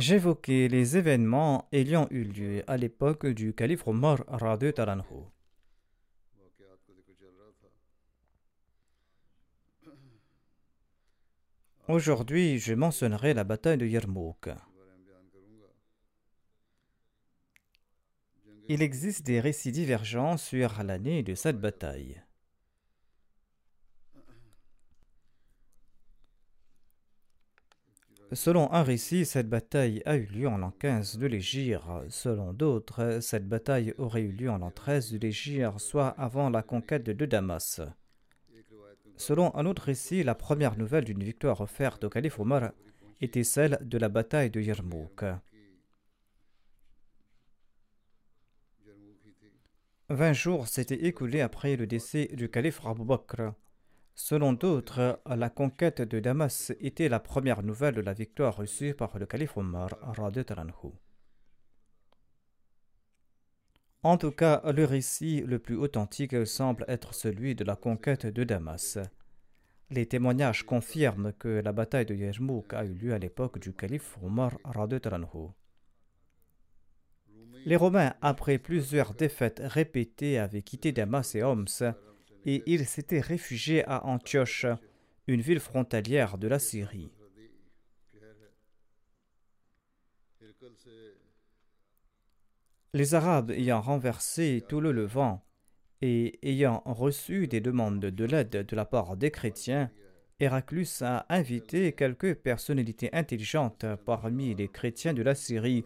[0.00, 5.26] J'évoquais les événements ayant eu lieu à l'époque du calife Omar Radu Taranhu.
[11.86, 14.48] Aujourd'hui, je mentionnerai la bataille de Yarmouk.
[18.70, 22.22] Il existe des récits divergents sur l'année de cette bataille.
[28.32, 31.82] Selon un récit, cette bataille a eu lieu en l'an 15 de l'Égypte.
[32.10, 36.62] Selon d'autres, cette bataille aurait eu lieu en l'an 13 de l'Égypte, soit avant la
[36.62, 37.80] conquête de Damas.
[39.16, 42.70] Selon un autre récit, la première nouvelle d'une victoire offerte au calife Omar
[43.20, 45.24] était celle de la bataille de Yarmouk.
[50.08, 53.54] Vingt jours s'étaient écoulés après le décès du calife Abu Bakr.
[54.22, 59.18] Selon d'autres, la conquête de Damas était la première nouvelle de la victoire reçue par
[59.18, 59.88] le calife Omar.
[64.02, 68.44] En tout cas, le récit le plus authentique semble être celui de la conquête de
[68.44, 68.98] Damas.
[69.88, 74.18] Les témoignages confirment que la bataille de Yarmouk a eu lieu à l'époque du calife
[74.22, 74.58] Omar.
[77.64, 81.94] Les Romains, après plusieurs défaites répétées, avaient quitté Damas et Homs
[82.46, 84.66] et ils s'étaient réfugiés à Antioche,
[85.26, 87.10] une ville frontalière de la Syrie.
[92.92, 95.44] Les Arabes ayant renversé tout le Levant
[96.02, 99.90] et ayant reçu des demandes de l'aide de la part des chrétiens,
[100.40, 105.84] Héraclus a invité quelques personnalités intelligentes parmi les chrétiens de la Syrie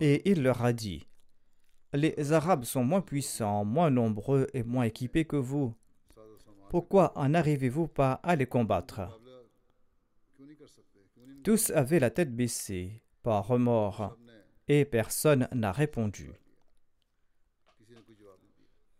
[0.00, 1.06] et il leur a dit
[1.92, 5.74] Les Arabes sont moins puissants, moins nombreux et moins équipés que vous.
[6.76, 9.00] Pourquoi en arrivez-vous pas à les combattre?
[11.42, 14.18] Tous avaient la tête baissée, par remords,
[14.68, 16.32] et personne n'a répondu.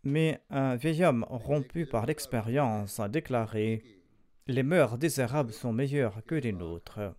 [0.04, 3.84] Mais un vieil homme rompu par l'expérience a déclaré
[4.46, 7.14] Les mœurs des Arabes sont meilleures que les nôtres.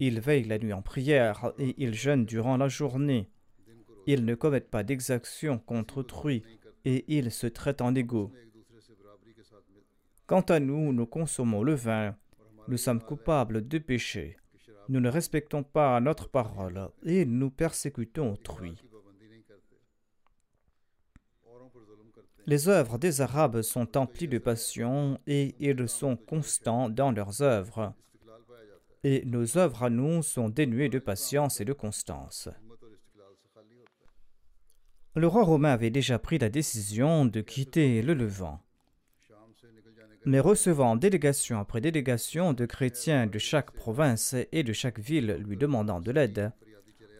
[0.00, 3.30] Ils veillent la nuit en prière et ils jeûnent durant la journée.
[4.06, 6.42] Ils ne commettent pas d'exactions contre autrui
[6.84, 8.30] et ils se traitent en égaux.
[10.26, 12.16] Quant à nous, nous consommons le vin,
[12.66, 14.36] nous sommes coupables de péché,
[14.88, 18.74] nous ne respectons pas notre parole et nous persécutons autrui.
[22.48, 27.94] Les œuvres des Arabes sont emplies de passion et ils sont constants dans leurs œuvres.
[29.04, 32.48] Et nos œuvres à nous sont dénuées de patience et de constance.
[35.14, 38.65] Le roi romain avait déjà pris la décision de quitter le Levant.
[40.28, 45.56] Mais recevant délégation après délégation de chrétiens de chaque province et de chaque ville lui
[45.56, 46.50] demandant de l'aide,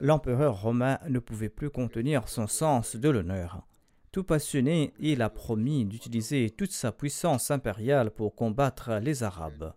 [0.00, 3.64] l'empereur romain ne pouvait plus contenir son sens de l'honneur.
[4.10, 9.72] Tout passionné, il a promis d'utiliser toute sa puissance impériale pour combattre les Arabes.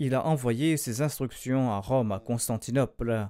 [0.00, 3.28] Il a envoyé ses instructions à Rome, à Constantinople,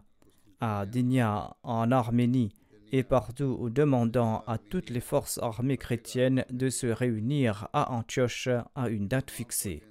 [0.60, 2.54] à Digna, en Arménie,
[2.92, 8.88] et partout demandant à toutes les forces armées chrétiennes de se réunir à Antioche à
[8.88, 9.82] une date fixée.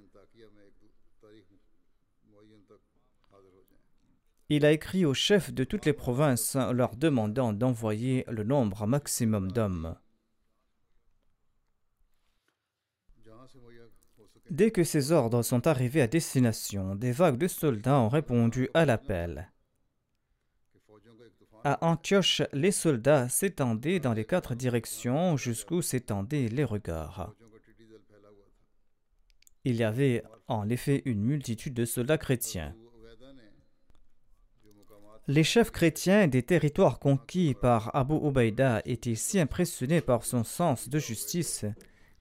[4.52, 9.52] Il a écrit aux chefs de toutes les provinces leur demandant d'envoyer le nombre maximum
[9.52, 9.94] d'hommes.
[14.50, 18.84] Dès que ces ordres sont arrivés à destination, des vagues de soldats ont répondu à
[18.84, 19.52] l'appel.
[21.62, 27.34] À Antioche, les soldats s'étendaient dans les quatre directions jusqu'où s'étendaient les regards.
[29.64, 32.74] Il y avait en effet une multitude de soldats chrétiens.
[35.28, 40.88] Les chefs chrétiens des territoires conquis par Abu Ubaïda étaient si impressionnés par son sens
[40.88, 41.66] de justice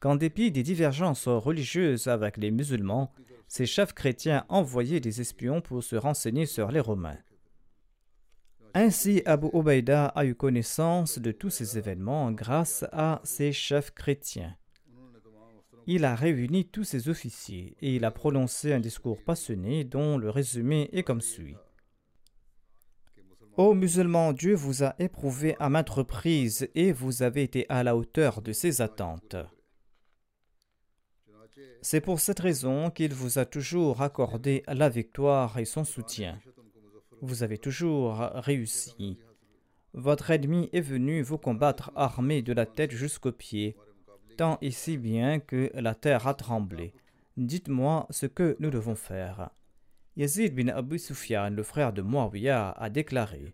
[0.01, 3.13] qu'en dépit des divergences religieuses avec les musulmans,
[3.47, 7.18] ces chefs chrétiens envoyaient des espions pour se renseigner sur les Romains.
[8.81, 14.56] Ainsi, Abu Ubaïda a eu connaissance de tous ces événements grâce à ses chefs chrétiens.
[15.86, 20.30] Il a réuni tous ses officiers et il a prononcé un discours passionné dont le
[20.30, 21.58] résumé est comme suit.
[23.58, 27.98] Ô musulmans, Dieu vous a éprouvé à maintes reprises et vous avez été à la
[27.98, 29.36] hauteur de ses attentes.
[31.81, 36.40] C'est pour cette raison qu'il vous a toujours accordé la victoire et son soutien.
[37.21, 39.18] Vous avez toujours réussi.
[39.94, 43.75] Votre ennemi est venu vous combattre armé de la tête jusqu'aux pieds,
[44.38, 46.94] tant et si bien que la terre a tremblé.
[47.38, 49.50] Dites-moi ce que nous devons faire.
[50.16, 53.54] Yazid bin Abu Sufyan, le frère de Muawiyah, a déclaré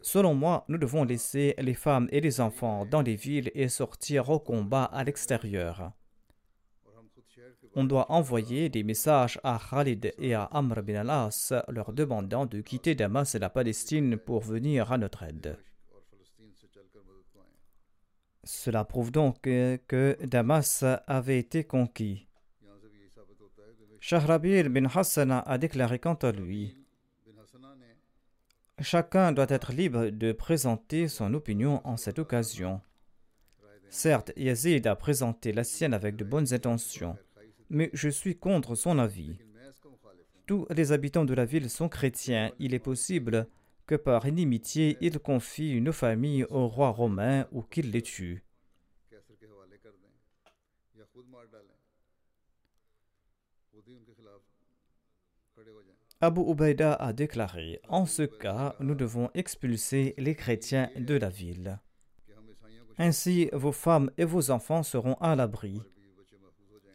[0.00, 4.30] Selon moi, nous devons laisser les femmes et les enfants dans les villes et sortir
[4.30, 5.92] au combat à l'extérieur
[7.78, 12.60] on doit envoyer des messages à Khalid et à Amr bin Alas leur demandant de
[12.60, 15.56] quitter Damas et la Palestine pour venir à notre aide.
[18.42, 22.26] Cela prouve donc que Damas avait été conquis.
[24.00, 26.76] Shahrabir bin Hassan a déclaré quant à lui
[28.80, 32.80] Chacun doit être libre de présenter son opinion en cette occasion.
[33.88, 37.16] Certes, Yazid a présenté la sienne avec de bonnes intentions
[37.70, 39.36] mais je suis contre son avis.
[40.46, 42.50] Tous les habitants de la ville sont chrétiens.
[42.58, 43.46] Il est possible
[43.86, 48.44] que par inimitié, ils confient une famille au roi romain ou qu'il les tue.
[56.20, 61.78] Abu Ubaida a déclaré En ce cas, nous devons expulser les chrétiens de la ville.
[62.98, 65.80] Ainsi, vos femmes et vos enfants seront à l'abri.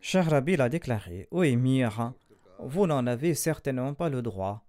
[0.03, 2.11] Shahrabil a déclaré Ô émir,
[2.59, 4.67] vous n'en avez certainement pas le droit.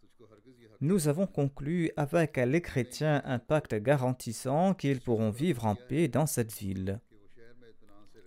[0.81, 6.27] Nous avons conclu avec les chrétiens un pacte garantissant qu'ils pourront vivre en paix dans
[6.27, 7.01] cette ville.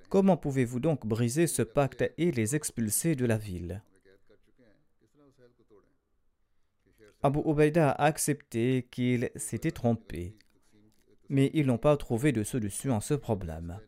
[0.09, 3.81] Comment pouvez-vous donc briser ce pacte et les expulser de la ville?
[7.24, 10.38] Abu Ubaida a accepté qu'il s'était trompé,
[11.30, 13.80] mais ils n'ont pas trouvé de solution à ce problème.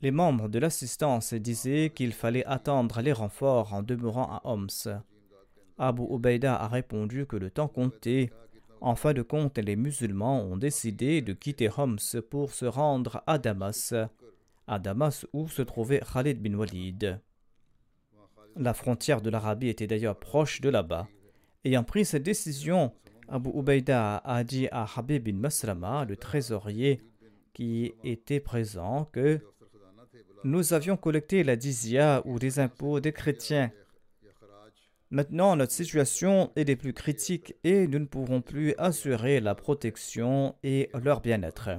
[0.00, 4.68] Les membres de l'assistance disaient qu'il fallait attendre les renforts en demeurant à Homs.
[5.76, 8.30] Abu Ubaida a répondu que le temps comptait.
[8.80, 13.38] En fin de compte, les musulmans ont décidé de quitter Homs pour se rendre à
[13.38, 13.92] Damas,
[14.68, 17.20] à Damas où se trouvait Khalid bin Walid.
[18.54, 21.08] La frontière de l'Arabie était d'ailleurs proche de là-bas.
[21.64, 22.92] Ayant pris cette décision,
[23.28, 27.00] Abu Ubaida a dit à Habib bin Maslama, le trésorier
[27.52, 29.40] qui était présent, que
[30.44, 33.70] nous avions collecté la dizia ou des impôts des chrétiens.
[35.10, 40.54] Maintenant, notre situation est des plus critiques et nous ne pourrons plus assurer la protection
[40.62, 41.70] et leur bien-être.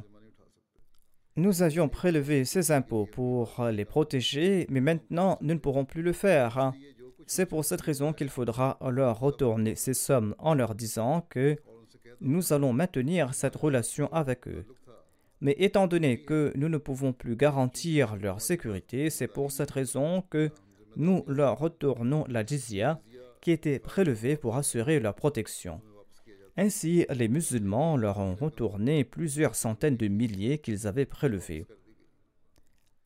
[1.35, 6.11] Nous avions prélevé ces impôts pour les protéger, mais maintenant nous ne pourrons plus le
[6.11, 6.73] faire.
[7.27, 11.57] C'est pour cette raison qu'il faudra leur retourner ces sommes en leur disant que
[12.19, 14.65] nous allons maintenir cette relation avec eux.
[15.41, 20.22] Mais étant donné que nous ne pouvons plus garantir leur sécurité, c'est pour cette raison
[20.29, 20.51] que
[20.98, 23.00] nous leur retournons la jizya
[23.41, 25.81] qui était prélevée pour assurer leur protection.
[26.58, 31.65] Ainsi, les musulmans leur ont retourné plusieurs centaines de milliers qu'ils avaient prélevés.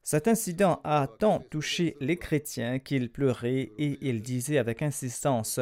[0.01, 5.59] Cet incident a tant touché les chrétiens qu'ils pleuraient et ils disaient avec insistance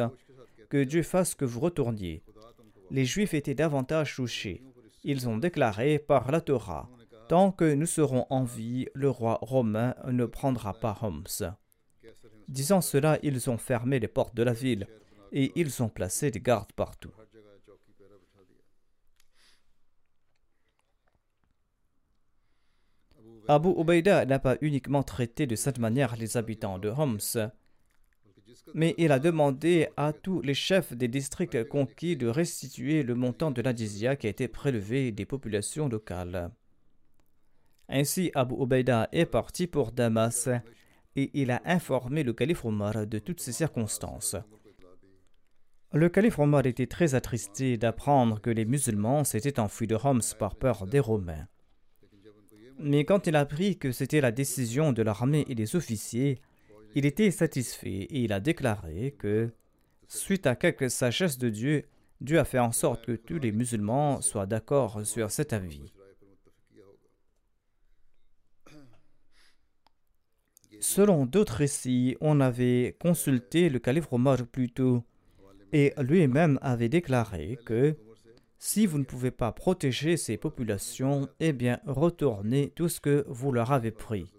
[0.70, 2.22] Que Dieu fasse que vous retourniez.
[2.90, 4.62] Les juifs étaient davantage touchés.
[5.04, 6.88] Ils ont déclaré par la Torah
[7.28, 11.54] Tant que nous serons en vie, le roi romain ne prendra pas Homs.
[12.48, 14.86] Disant cela, ils ont fermé les portes de la ville
[15.32, 17.12] et ils ont placé des gardes partout.
[23.48, 27.50] Abu Obeida n'a pas uniquement traité de cette manière les habitants de Homs,
[28.74, 33.50] mais il a demandé à tous les chefs des districts conquis de restituer le montant
[33.50, 36.50] de la qui a été prélevé des populations locales.
[37.88, 40.48] Ainsi, Abu Ubaida est parti pour Damas
[41.16, 44.36] et il a informé le calife Omar de toutes ces circonstances.
[45.92, 50.56] Le calife Omar était très attristé d'apprendre que les musulmans s'étaient enfuis de Homs par
[50.56, 51.46] peur des Romains.
[52.78, 56.40] Mais quand il apprit que c'était la décision de l'armée et des officiers,
[56.94, 59.50] il était satisfait et il a déclaré que,
[60.08, 61.84] suite à quelque sagesse de Dieu,
[62.20, 65.92] Dieu a fait en sorte que tous les musulmans soient d'accord sur cet avis.
[70.80, 75.04] Selon d'autres récits, on avait consulté le calife Omar plus tôt
[75.72, 77.96] et lui-même avait déclaré que
[78.58, 83.52] si vous ne pouvez pas protéger ces populations, eh bien retournez tout ce que vous
[83.52, 84.32] leur avez pris.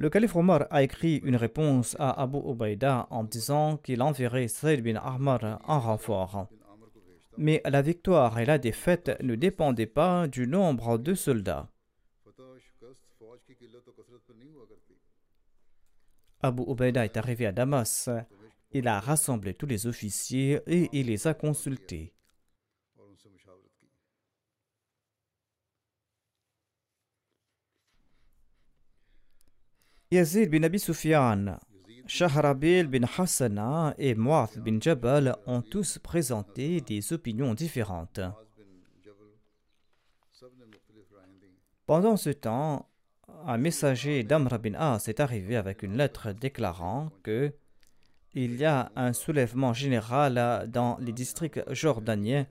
[0.00, 4.82] Le calife Omar a écrit une réponse à Abu Ubaida en disant qu'il enverrait Saïd
[4.82, 6.48] bin Ahmar en renfort.
[7.36, 11.68] Mais la victoire et la défaite ne dépendaient pas du nombre de soldats.
[16.42, 18.08] Abu Ubaida est arrivé à Damas
[18.72, 22.14] il a rassemblé tous les officiers et il les a consultés.
[30.12, 31.56] Yazid bin Abi Sufyan,
[32.08, 38.18] Shahrabil bin Hassana et Mu'ath bin Jabal ont tous présenté des opinions différentes.
[41.86, 42.88] Pendant ce temps,
[43.46, 47.52] un messager d'Amr bin As est arrivé avec une lettre déclarant que
[48.34, 52.48] il y a un soulèvement général dans les districts jordaniens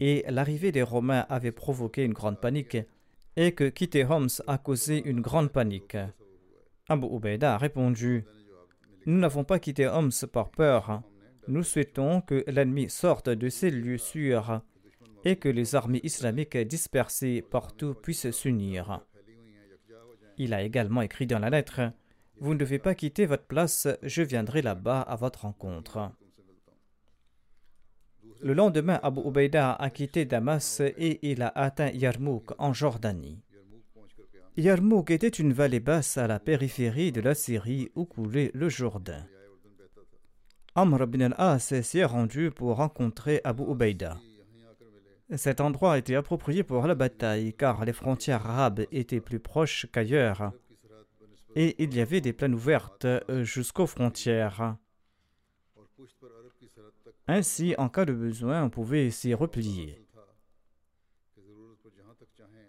[0.00, 2.78] et l'arrivée des Romains avait provoqué une grande panique
[3.36, 5.98] et que quitter Homs a causé une grande panique.
[6.88, 8.24] Abu Ubaida a répondu
[9.06, 11.02] Nous n'avons pas quitté Homs par peur.
[11.46, 14.62] Nous souhaitons que l'ennemi sorte de ces lieux sûrs
[15.24, 19.00] et que les armées islamiques dispersées partout puissent s'unir.
[20.36, 21.92] Il a également écrit dans la lettre
[22.40, 26.12] vous ne devez pas quitter votre place, je viendrai là-bas à votre rencontre.
[28.40, 33.42] Le lendemain, Abu Ubaida a quitté Damas et il a atteint Yarmouk en Jordanie.
[34.58, 39.24] Yarmouk était une vallée basse à la périphérie de la Syrie où coulait le Jourdain.
[40.74, 44.18] Amr ibn al-As s'est rendu pour rencontrer Abu Ubaida.
[45.36, 50.50] Cet endroit était approprié pour la bataille car les frontières arabes étaient plus proches qu'ailleurs
[51.54, 54.76] et il y avait des plaines ouvertes euh, jusqu'aux frontières.
[57.28, 60.07] Ainsi, en cas de besoin, on pouvait s'y replier.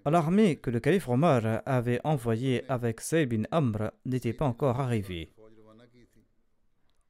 [0.06, 5.34] L'armée que le calife Omar avait envoyée avec Saïd bin Amr n'était pas encore arrivée.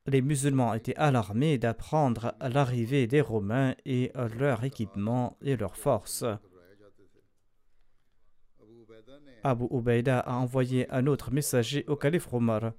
[0.08, 6.26] Les musulmans étaient alarmés d'apprendre l'arrivée des Romains et leur équipement et leurs forces.
[9.44, 12.74] Abu Ubaida a envoyé un autre messager au calife Omar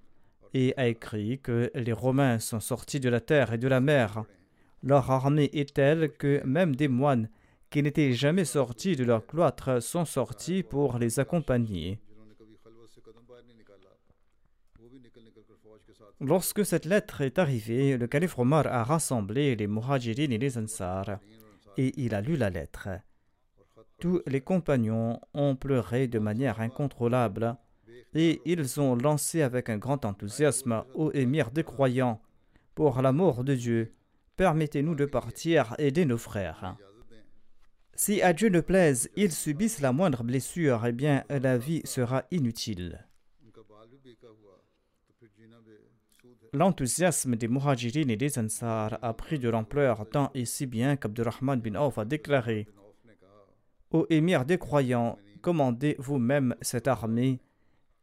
[0.53, 4.25] et a écrit que les Romains sont sortis de la terre et de la mer.
[4.83, 7.31] Leur armée est telle que même des moines
[7.71, 12.01] qui n'étaient jamais sortis de leur cloître sont sortis pour les accompagner.
[16.21, 21.19] Lorsque cette lettre est arrivée, le calife Omar a rassemblé les Muhajirin et les Ansar
[21.79, 22.89] et il a lu la lettre.
[24.01, 27.57] Tous les compagnons ont pleuré de manière incontrôlable
[28.15, 32.21] et ils ont lancé avec un grand enthousiasme au émir des croyants
[32.75, 33.95] Pour l'amour de Dieu,
[34.37, 36.77] permettez-nous de partir aider nos frères.
[38.03, 42.25] Si à Dieu ne plaise, ils subissent la moindre blessure, eh bien la vie sera
[42.31, 43.07] inutile.
[46.55, 51.61] L'enthousiasme des Muhajirin et des Ansar a pris de l'ampleur tant et si bien qu'Abdurrahman
[51.61, 52.67] bin Auf a déclaré
[53.91, 57.39] Ô émir des croyants, commandez vous-même cette armée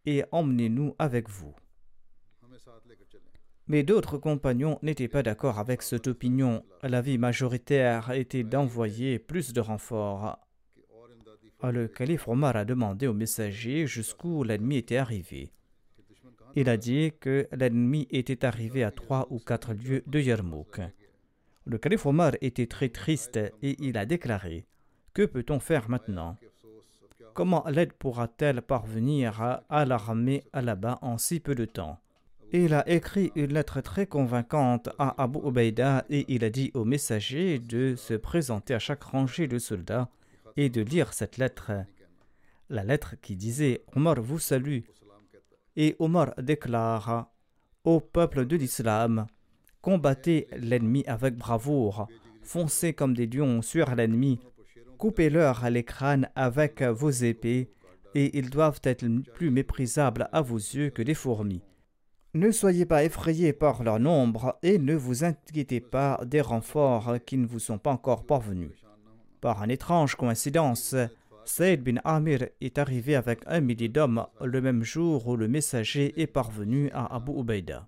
[0.06, 1.56] et emmenez-nous avec vous.
[3.68, 6.64] Mais d'autres compagnons n'étaient pas d'accord avec cette opinion.
[6.84, 10.40] L'avis majoritaire était d'envoyer plus de renforts.
[11.64, 15.52] Le calife Omar a demandé au messager jusqu'où l'ennemi était arrivé.
[16.56, 20.80] Il a dit que l'ennemi était arrivé à trois ou quatre lieues de Yarmouk.
[21.66, 24.66] Le calife Omar était très triste et il a déclaré
[25.18, 26.38] que peut-on faire maintenant?
[27.34, 32.00] Comment l'aide pourra-t-elle parvenir à, l'armée là-bas en si peu de temps?
[32.54, 36.86] Il a écrit une lettre très convaincante à Abu Ubaida et il a dit au
[36.86, 40.10] messager de se présenter à chaque rangée de soldats
[40.56, 41.74] et de lire cette lettre,
[42.70, 44.80] la lettre qui disait Omar vous salue.
[45.76, 47.34] Et Omar déclara
[47.84, 49.28] Au peuple de l'islam,
[49.82, 52.08] combattez l'ennemi avec bravoure,
[52.44, 54.40] foncez comme des lions sur l'ennemi,
[54.98, 57.70] coupez-leur les crânes avec vos épées,
[58.16, 61.62] et ils doivent être plus méprisables à vos yeux que des fourmis.
[62.38, 67.36] Ne soyez pas effrayés par leur nombre et ne vous inquiétez pas des renforts qui
[67.36, 68.70] ne vous sont pas encore parvenus.
[69.42, 70.94] Par une étrange coïncidence,
[71.46, 76.14] Saïd bin Amir est arrivé avec un millier d'hommes le même jour où le messager
[76.22, 77.88] est parvenu à Abu Ubaida.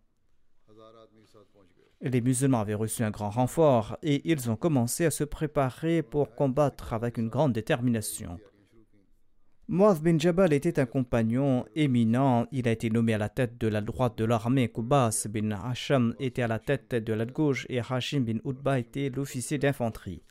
[2.01, 6.33] Les musulmans avaient reçu un grand renfort et ils ont commencé à se préparer pour
[6.33, 8.39] combattre avec une grande détermination.
[9.71, 12.47] Muaz bin Jabal était un compagnon éminent.
[12.51, 14.67] Il a été nommé à la tête de la droite de l'armée.
[14.67, 19.11] Koubas bin Hasham était à la tête de la gauche et Hashim bin Utba était
[19.11, 20.23] l'officier d'infanterie.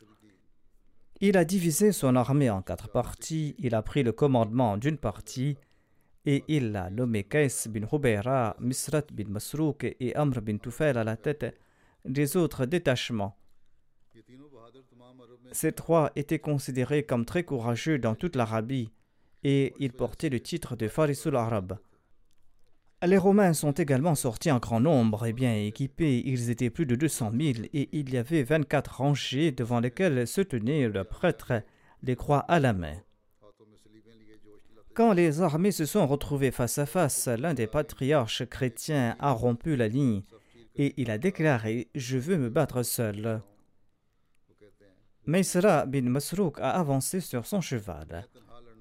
[1.21, 3.55] Il a divisé son armée en quatre parties.
[3.59, 5.55] Il a pris le commandement d'une partie
[6.25, 11.05] et il a nommé Kais bin Hubayra, Misrat bin Masrouk et Amr bin Tufail à
[11.05, 11.57] la tête
[12.03, 13.37] des autres détachements.
[15.53, 18.91] Ces trois étaient considérés comme très courageux dans toute l'Arabie
[19.43, 21.77] et ils portaient le titre de Farisul Arab.
[23.01, 26.21] Les Romains sont également sortis en grand nombre et bien équipés.
[26.25, 30.41] Ils étaient plus de 200 000 et il y avait 24 rangées devant lesquelles se
[30.41, 31.63] tenait le prêtre,
[32.03, 32.97] les croix à la main.
[34.93, 39.77] Quand les armées se sont retrouvées face à face, l'un des patriarches chrétiens a rompu
[39.77, 40.23] la ligne
[40.75, 43.41] et il a déclaré Je veux me battre seul.
[45.25, 48.27] Maïsra bin Masrouk a avancé sur son cheval.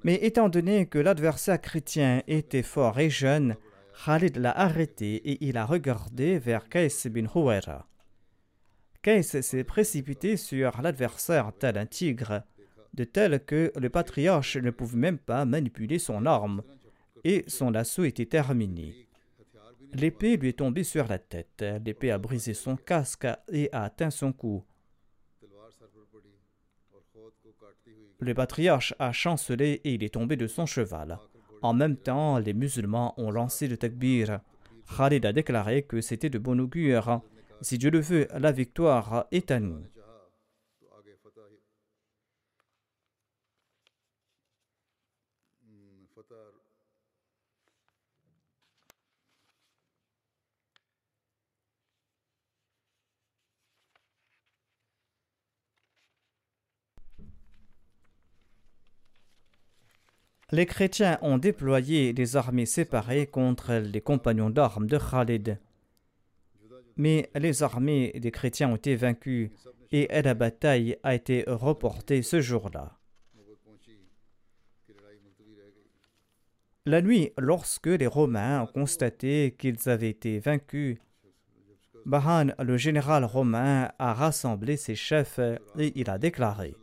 [0.04, 3.56] Mais étant donné que l'adversaire chrétien était fort et jeune,
[4.04, 7.88] Khalid l'a arrêté et il a regardé vers Kais bin Huwaira.
[9.02, 12.42] Kais s'est précipité sur l'adversaire tel un tigre,
[12.94, 16.62] de tel que le patriarche ne pouvait même pas manipuler son arme,
[17.24, 19.08] et son assaut était terminé.
[19.94, 24.10] L'épée lui est tombée sur la tête, l'épée a brisé son casque et a atteint
[24.10, 24.64] son cou.
[28.20, 31.18] Le patriarche a chancelé et il est tombé de son cheval.
[31.62, 34.40] En même temps, les musulmans ont lancé le takbir.
[34.96, 37.20] Khalid a déclaré que c'était de bon augure.
[37.60, 39.82] Si Dieu le veut, la victoire est à nous.
[60.50, 65.58] Les chrétiens ont déployé des armées séparées contre les compagnons d'armes de Khalid.
[66.96, 69.52] Mais les armées des chrétiens ont été vaincues
[69.92, 72.96] et la bataille a été reportée ce jour-là.
[76.86, 80.96] La nuit, lorsque les Romains ont constaté qu'ils avaient été vaincus,
[82.06, 85.40] Bahan, le général romain, a rassemblé ses chefs
[85.78, 86.74] et il a déclaré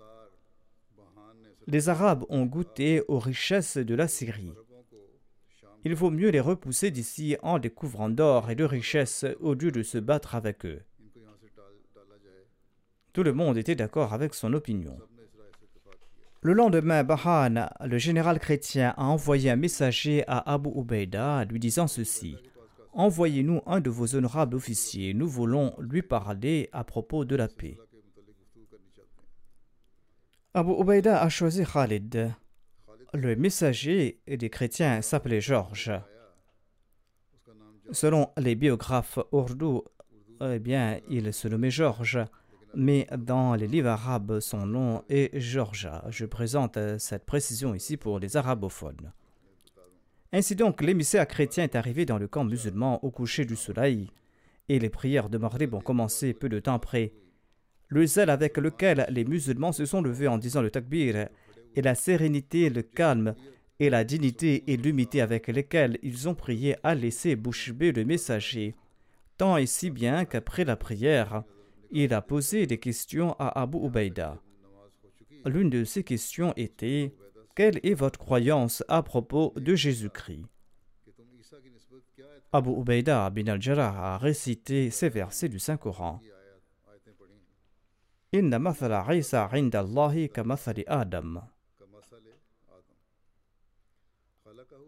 [1.67, 4.53] les Arabes ont goûté aux richesses de la Syrie.
[5.83, 9.83] Il vaut mieux les repousser d'ici en découvrant d'or et de richesses au lieu de
[9.83, 10.81] se battre avec eux.
[13.13, 14.97] Tout le monde était d'accord avec son opinion.
[16.41, 21.87] Le lendemain, Bahan, le général chrétien, a envoyé un messager à Abu Ubaida lui disant
[21.87, 22.35] ceci
[22.93, 27.77] Envoyez-nous un de vos honorables officiers, nous voulons lui parler à propos de la paix.
[30.57, 32.33] Abu Ubaida a choisi Khalid.
[33.13, 35.91] Le messager des chrétiens s'appelait Georges.
[37.91, 39.83] Selon les biographes ourdou,
[40.39, 42.23] eh bien, il se nommait Georges,
[42.73, 46.05] mais dans les livres arabes, son nom est Georgia.
[46.07, 49.11] Je présente cette précision ici pour les arabophones.
[50.31, 54.09] Ainsi donc, l'émissaire chrétien est arrivé dans le camp musulman au coucher du soleil,
[54.69, 57.11] et les prières de Maghrib ont commencé peu de temps après
[57.87, 61.27] le zèle avec lequel les musulmans se sont levés en disant le takbir,
[61.75, 63.35] et la sérénité, le calme,
[63.79, 68.75] et la dignité et l'humilité avec lesquelles ils ont prié à laisser bouche le messager,
[69.37, 71.43] tant et si bien qu'après la prière,
[71.91, 74.41] il a posé des questions à Abu Ubaïda.
[75.45, 77.13] L'une de ces questions était
[77.55, 80.45] Quelle est votre croyance à propos de Jésus-Christ?
[82.51, 86.21] Abu Ubaïda bin al-Jarrah a récité ces versets du Saint-Coran.
[88.35, 91.41] إن مثل عيسى عند الله كمثل آدم.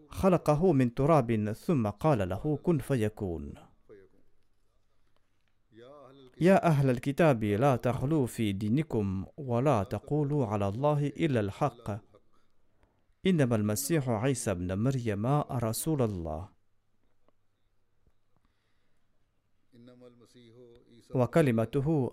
[0.08, 3.54] خلقه من تراب ثم قال له كن فيكون.
[6.40, 11.90] يا أهل الكتاب لا تغلوا في دينكم ولا تقولوا على الله إلا الحق.
[13.26, 16.48] إنما المسيح عيسى ابن مريم رسول الله.
[21.14, 22.12] وكلمته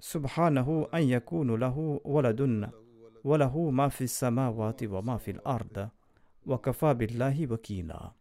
[0.00, 2.70] سبحانه أن يكون له ولد له
[3.02, 5.88] ولد وله ما في السماوات وما في الأرض.
[6.46, 8.12] وكفى بالله وكيلا.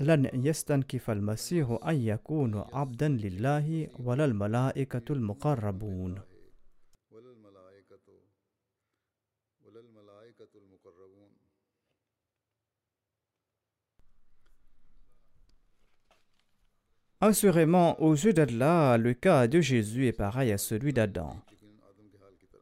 [0.00, 6.20] لن يستنكف المسيح أن يكون عبدا لله ولا الملائكة المقربون.
[17.24, 21.36] Assurément, aux yeux d'Allah, le cas de Jésus est pareil à celui d'Adam.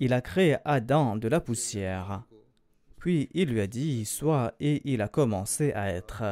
[0.00, 2.24] Il a créé Adam de la poussière.
[2.98, 6.24] Puis il lui a dit Sois et il a commencé à être.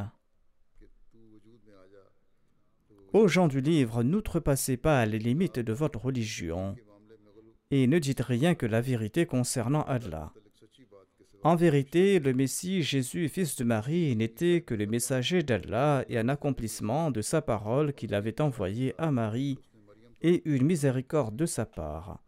[3.15, 6.77] Aux gens du livre, n'outrepassez pas les limites de votre religion
[7.71, 10.35] et ne dites rien que la vérité concernant Allah.
[11.45, 16.29] En vérité, le Messie Jésus, fils de Marie, n'était que le messager d'Allah et un
[16.29, 19.59] accomplissement de sa parole qu'il avait envoyée à Marie
[20.21, 22.19] et une miséricorde de sa part.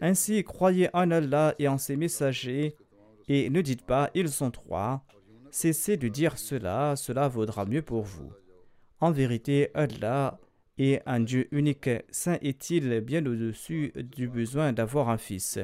[0.00, 2.76] Ainsi, croyez en Allah et en ses messagers
[3.28, 5.04] et ne dites pas ils sont trois.
[5.50, 8.32] Cessez de dire cela, cela vaudra mieux pour vous.
[9.00, 10.38] En vérité, Allah
[10.78, 15.58] est un Dieu unique, saint est-il bien au-dessus du besoin d'avoir un fils?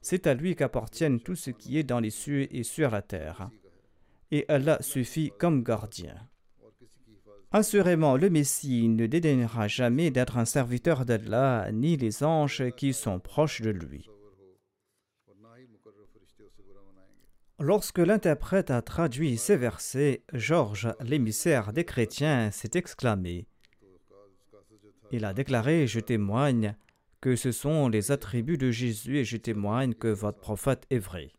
[0.00, 3.50] C'est à lui qu'appartiennent tout ce qui est dans les cieux et sur la terre.
[4.30, 6.14] Et Allah suffit comme gardien.
[7.50, 13.20] Assurément, le Messie ne dédaignera jamais d'être un serviteur d'Allah, ni les anges qui sont
[13.20, 14.06] proches de lui.
[17.60, 23.48] Lorsque l'interprète a traduit ces versets, Georges, l'émissaire des chrétiens, s'est exclamé.
[25.10, 26.76] Il a déclaré, je témoigne,
[27.20, 31.30] que ce sont les attributs de Jésus et je témoigne que votre prophète est vrai.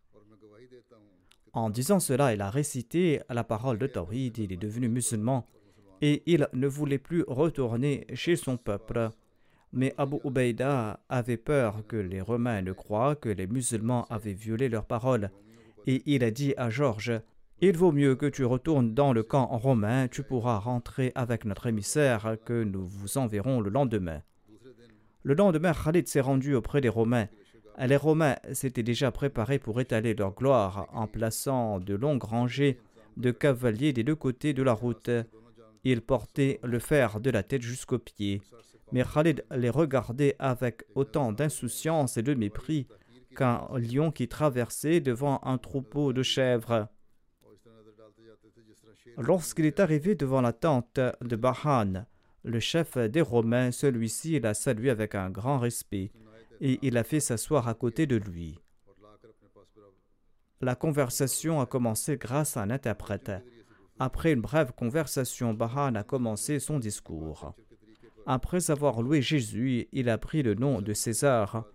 [1.53, 5.45] En disant cela, il a récité la parole de Tawhid, il est devenu musulman
[6.01, 9.09] et il ne voulait plus retourner chez son peuple.
[9.71, 14.69] Mais Abu Ubaïda avait peur que les Romains ne croient que les musulmans avaient violé
[14.69, 15.31] leurs paroles
[15.87, 17.21] et il a dit à Georges
[17.61, 21.67] il vaut mieux que tu retournes dans le camp romain, tu pourras rentrer avec notre
[21.67, 24.21] émissaire que nous vous enverrons le lendemain.
[25.23, 27.27] Le lendemain, Khalid s'est rendu auprès des Romains.
[27.77, 32.79] Les Romains s'étaient déjà préparés pour étaler leur gloire en plaçant de longues rangées
[33.17, 35.09] de cavaliers des deux côtés de la route.
[35.83, 38.41] Ils portaient le fer de la tête jusqu'aux pieds.
[38.91, 42.87] Mais Khalid les regardait avec autant d'insouciance et de mépris
[43.35, 46.87] qu'un lion qui traversait devant un troupeau de chèvres.
[49.17, 52.05] Lorsqu'il est arrivé devant la tente de Bahan,
[52.43, 56.11] le chef des Romains, celui-ci l'a salué avec un grand respect
[56.61, 58.59] et il a fait s'asseoir à côté de lui.
[60.61, 63.31] La conversation a commencé grâce à un interprète.
[63.97, 67.53] Après une brève conversation, Bahan a commencé son discours.
[68.25, 71.65] Après avoir loué Jésus, il a pris le nom de César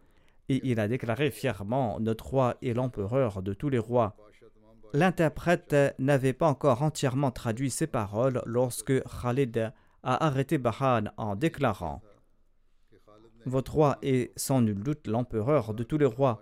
[0.49, 4.17] et il a déclaré fièrement Notre roi est l'empereur de tous les rois.
[4.93, 9.73] L'interprète n'avait pas encore entièrement traduit ses paroles lorsque Khalid
[10.05, 12.03] a arrêté Bahan en déclarant
[13.47, 16.41] Votre roi est sans nul doute l'empereur de tous les rois,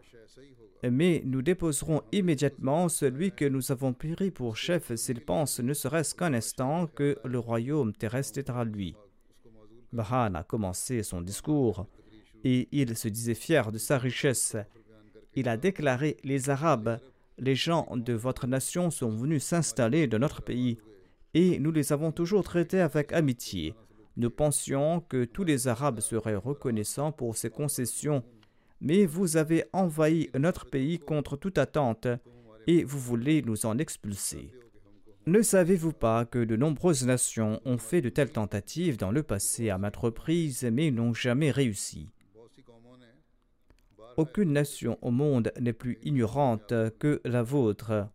[0.82, 6.14] mais nous déposerons immédiatement celui que nous avons pris pour chef s'il pense, ne serait-ce
[6.14, 8.94] qu'un instant, que le royaume terrestre est à lui.
[9.92, 11.86] Bahan a commencé son discours
[12.44, 14.56] et il se disait fier de sa richesse.
[15.34, 16.98] Il a déclaré Les Arabes,
[17.38, 20.78] les gens de votre nation sont venus s'installer dans notre pays
[21.34, 23.74] et nous les avons toujours traités avec amitié.
[24.16, 28.22] Nous pensions que tous les Arabes seraient reconnaissants pour ces concessions,
[28.80, 32.08] mais vous avez envahi notre pays contre toute attente
[32.66, 34.52] et vous voulez nous en expulser.
[35.26, 39.70] Ne savez-vous pas que de nombreuses nations ont fait de telles tentatives dans le passé
[39.70, 42.08] à maintes reprises, mais n'ont jamais réussi?
[44.16, 48.08] Aucune nation au monde n'est plus ignorante que la vôtre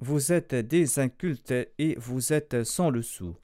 [0.00, 3.34] vous êtes des incultes et vous êtes sans le sou.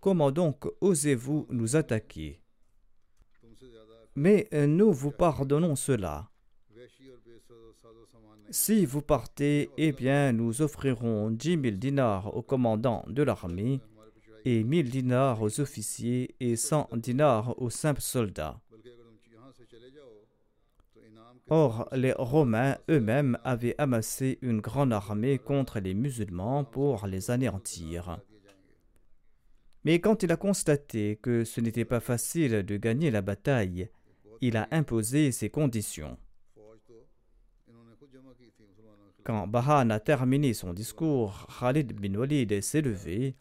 [0.00, 2.40] Comment donc osez-vous nous attaquer?
[4.14, 6.28] Mais euh, nous vous pardonnons cela.
[8.50, 13.80] Si vous partez, eh bien, nous offrirons dix mille dinars au commandant de l'armée
[14.44, 18.60] et mille dinars aux officiers et cent dinars aux simples soldats.
[21.50, 28.18] Or, les Romains eux-mêmes avaient amassé une grande armée contre les musulmans pour les anéantir.
[29.84, 33.88] Mais quand il a constaté que ce n'était pas facile de gagner la bataille,
[34.42, 36.18] il a imposé ses conditions.
[39.24, 43.36] Quand Bahan a terminé son discours, Khalid bin Walid s'est levé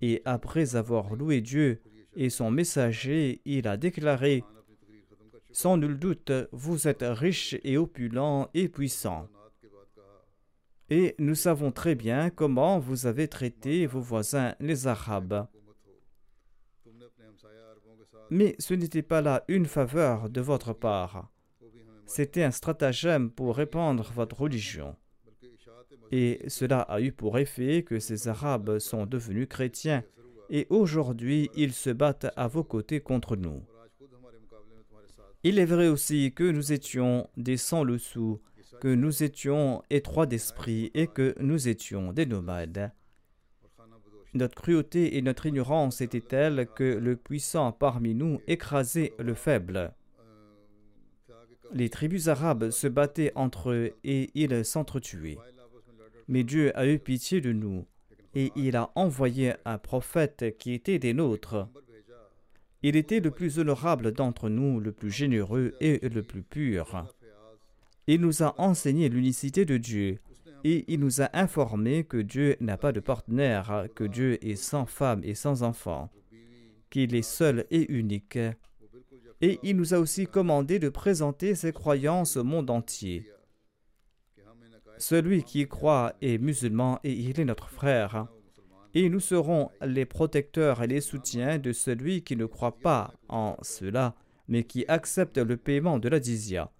[0.00, 1.82] et après avoir loué Dieu
[2.14, 4.42] et son messager, il a déclaré
[5.58, 9.26] sans nul doute, vous êtes riche et opulent et puissant.
[10.90, 15.46] Et nous savons très bien comment vous avez traité vos voisins, les Arabes.
[18.28, 21.32] Mais ce n'était pas là une faveur de votre part.
[22.04, 24.94] C'était un stratagème pour répandre votre religion.
[26.12, 30.04] Et cela a eu pour effet que ces Arabes sont devenus chrétiens
[30.50, 33.64] et aujourd'hui ils se battent à vos côtés contre nous.
[35.42, 38.40] Il est vrai aussi que nous étions des sans-le-sou,
[38.80, 42.92] que nous étions étroits d'esprit et que nous étions des nomades.
[44.34, 49.94] Notre cruauté et notre ignorance étaient telles que le puissant parmi nous écrasait le faible.
[51.72, 55.38] Les tribus arabes se battaient entre eux et ils s'entretuaient.
[56.28, 57.86] Mais Dieu a eu pitié de nous
[58.34, 61.68] et il a envoyé un prophète qui était des nôtres
[62.82, 67.06] il était le plus honorable d'entre nous, le plus généreux et le plus pur.
[68.06, 70.18] Il nous a enseigné l'unicité de Dieu
[70.64, 74.86] et il nous a informé que Dieu n'a pas de partenaire, que Dieu est sans
[74.86, 76.10] femme et sans enfant,
[76.90, 78.38] qu'il est seul et unique.
[79.40, 83.30] Et il nous a aussi commandé de présenter ses croyances au monde entier.
[84.98, 88.28] Celui qui croit est musulman et il est notre frère
[88.96, 93.58] et nous serons les protecteurs et les soutiens de celui qui ne croit pas en
[93.60, 94.14] cela,
[94.48, 96.72] mais qui accepte le paiement de la dizia.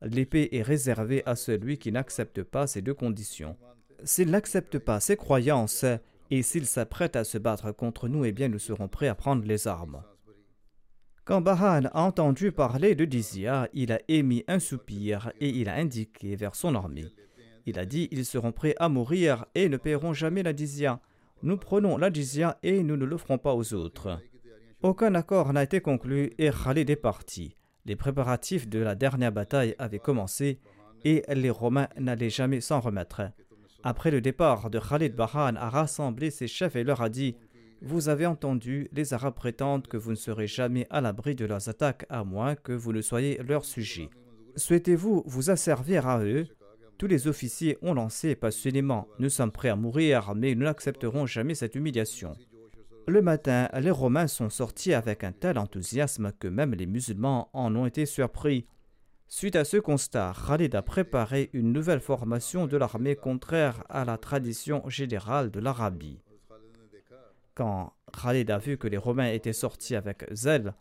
[0.00, 3.56] L'épée est réservée à celui qui n'accepte pas ces deux conditions.
[4.04, 5.84] S'il n'accepte pas ses croyances,
[6.30, 9.44] et s'il s'apprête à se battre contre nous, eh bien nous serons prêts à prendre
[9.44, 10.04] les armes.
[11.24, 15.74] Quand Bahan a entendu parler de Dizia, il a émis un soupir et il a
[15.74, 17.08] indiqué vers son armée.
[17.66, 21.00] Il a dit Ils seront prêts à mourir et ne paieront jamais la Dizia.
[21.42, 22.10] Nous prenons la
[22.62, 24.18] et nous ne le ferons pas aux autres.
[24.82, 27.56] Aucun accord n'a été conclu et Khalid est parti.
[27.86, 30.58] Les préparatifs de la dernière bataille avaient commencé
[31.04, 33.22] et les Romains n'allaient jamais s'en remettre.
[33.82, 37.36] Après le départ de Khalid Bahan a rassemblé ses chefs et leur a dit
[37.82, 41.68] Vous avez entendu, les Arabes prétendent que vous ne serez jamais à l'abri de leurs
[41.68, 44.08] attaques à moins que vous ne soyez leur sujet.
[44.56, 46.46] Souhaitez-vous vous asservir à eux?
[46.98, 51.54] Tous les officiers ont lancé passionnément Nous sommes prêts à mourir, mais nous n'accepterons jamais
[51.54, 52.32] cette humiliation.
[53.06, 57.74] Le matin, les Romains sont sortis avec un tel enthousiasme que même les musulmans en
[57.76, 58.66] ont été surpris.
[59.26, 64.16] Suite à ce constat, Khalid a préparé une nouvelle formation de l'armée contraire à la
[64.16, 66.22] tradition générale de l'Arabie.
[67.54, 70.74] Quand Khalid a vu que les Romains étaient sortis avec zèle,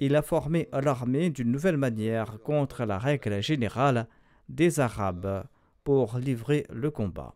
[0.00, 4.06] il a formé l'armée d'une nouvelle manière contre la règle générale
[4.48, 5.44] des Arabes
[5.84, 7.34] pour livrer le combat.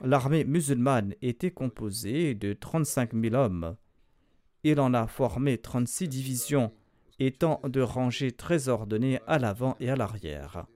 [0.00, 3.76] L'armée musulmane était composée de 35 000 hommes.
[4.62, 6.72] Il en a formé 36 divisions,
[7.18, 10.66] étant de rangées très ordonnées à l'avant et à l'arrière.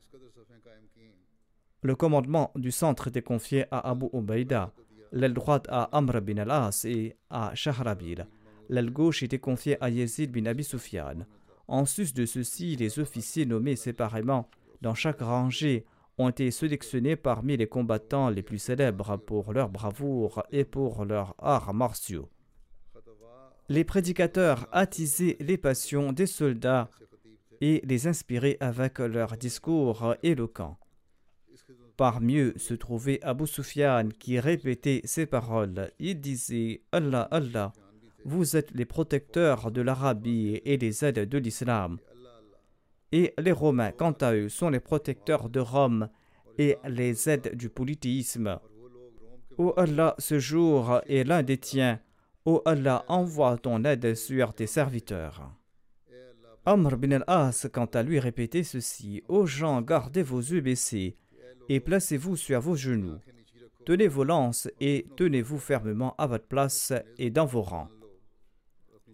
[1.83, 4.73] Le commandement du centre était confié à Abu Ubaïda,
[5.13, 8.27] l'aile droite à Amr bin al-As et à Shahrabil.
[8.69, 11.27] L'aile gauche était confiée à Yazid bin Abi Sufyan.
[11.67, 14.49] En sus de ceci, les officiers nommés séparément
[14.81, 15.85] dans chaque rangée
[16.19, 21.35] ont été sélectionnés parmi les combattants les plus célèbres pour leur bravoure et pour leurs
[21.39, 22.29] arts martiaux.
[23.69, 26.89] Les prédicateurs attisaient les passions des soldats
[27.61, 30.79] et les inspiraient avec leurs discours éloquents.
[31.97, 35.91] Parmi eux se trouvait Abu Sufyan qui répétait ces paroles.
[35.99, 37.73] Il disait Allah, Allah,
[38.25, 41.99] vous êtes les protecteurs de l'Arabie et les aides de l'islam.
[43.13, 46.09] Et les Romains, quant à eux, sont les protecteurs de Rome
[46.59, 48.59] et les aides du polythéisme.
[49.57, 52.01] Ô Allah, ce jour est l'un des tiens.
[52.45, 55.53] Ô Allah, envoie ton aide sur tes serviteurs.
[56.67, 61.17] Amr bin al-As, quant à lui, répétait ceci Ô gens, gardez vos yeux baissés
[61.69, 63.19] et placez-vous sur vos genoux.
[63.85, 67.89] tenez vos lances et tenez-vous fermement à votre place et dans vos rangs.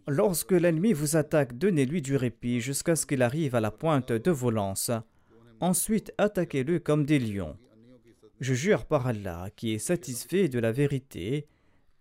[0.07, 4.31] Lorsque l'ennemi vous attaque, donnez-lui du répit jusqu'à ce qu'il arrive à la pointe de
[4.31, 4.91] vos lances.
[5.61, 7.57] Ensuite, attaquez-le comme des lions.
[8.41, 11.47] Je jure par Allah qui est satisfait de la vérité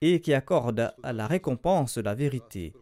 [0.02, 2.74] et qui accorde à la récompense la vérité.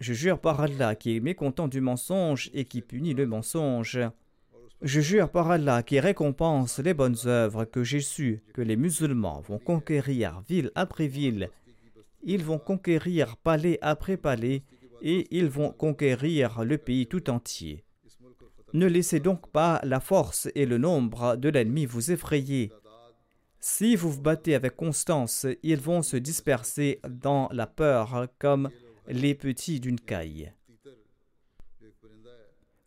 [0.00, 4.00] Je jure par Allah qui est mécontent du mensonge et qui punit le mensonge.
[4.80, 9.40] Je jure par Allah qui récompense les bonnes œuvres que j'ai su que les musulmans
[9.40, 11.48] vont conquérir ville après ville
[12.22, 14.62] ils vont conquérir palais après palais
[15.02, 17.84] et ils vont conquérir le pays tout entier.
[18.72, 22.72] Ne laissez donc pas la force et le nombre de l'ennemi vous effrayer.
[23.60, 28.70] Si vous vous battez avec constance, ils vont se disperser dans la peur comme
[29.08, 30.52] les petits d'une caille.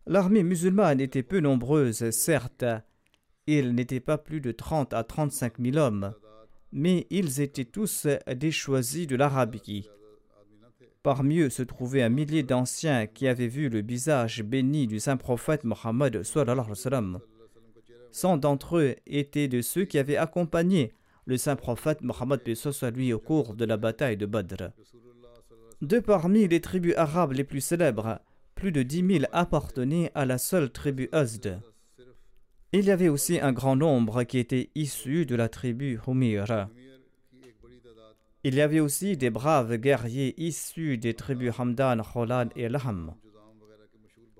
[0.07, 2.65] L'armée musulmane était peu nombreuse, certes.
[3.47, 6.13] Il n'était pas plus de 30 à 35 000 hommes
[6.75, 9.89] mais ils étaient tous des choisis de l'Arabie.
[11.03, 15.15] Parmi eux se trouvait un millier d'anciens qui avaient vu le visage béni du saint
[15.15, 16.21] prophète Mohammed.
[18.11, 20.91] Cent d'entre eux étaient de ceux qui avaient accompagné
[21.25, 22.41] le saint prophète Mohammed
[22.93, 24.71] lui au cours de la bataille de Badr.
[25.81, 28.19] De parmi les tribus arabes les plus célèbres,
[28.53, 31.57] plus de dix mille appartenaient à la seule tribu Azd.
[32.77, 36.67] Il y avait aussi un grand nombre qui étaient issus de la tribu Humir.
[38.43, 43.13] Il y avait aussi des braves guerriers issus des tribus Hamdan, Kholad et Laham.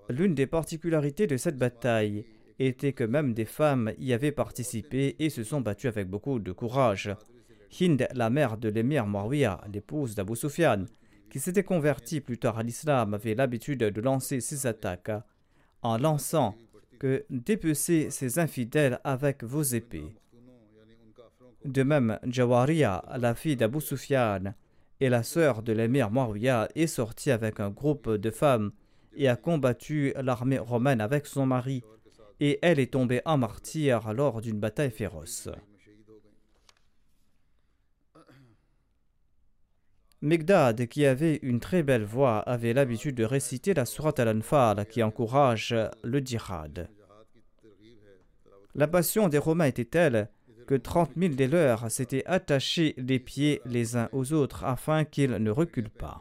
[0.09, 2.25] L'une des particularités de cette bataille
[2.59, 6.51] était que même des femmes y avaient participé et se sont battues avec beaucoup de
[6.51, 7.15] courage.
[7.79, 10.83] Hind, la mère de l'émir Marwiya, l'épouse d'Abu Sufyan,
[11.29, 15.11] qui s'était convertie plus tard à l'islam, avait l'habitude de lancer ses attaques
[15.81, 16.53] en lançant
[17.05, 20.15] que dépecez ces infidèles avec vos épées.
[21.63, 24.55] De même, Jawariya, la fille d'Abu Sufyan
[24.99, 28.71] et la sœur de l'émir Muawiyah, est sortie avec un groupe de femmes
[29.15, 31.83] et a combattu l'armée romaine avec son mari,
[32.39, 35.47] et elle est tombée en martyr lors d'une bataille féroce.
[40.23, 45.03] Migdad, qui avait une très belle voix, avait l'habitude de réciter la Surat al-Anfal qui
[45.03, 46.89] encourage le djihad.
[48.75, 50.29] La passion des Romains était telle
[50.67, 55.31] que trente mille des leurs s'étaient attachés les pieds les uns aux autres afin qu'ils
[55.31, 56.19] ne reculent pas.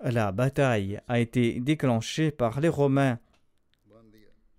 [0.00, 3.18] La bataille a été déclenchée par les Romains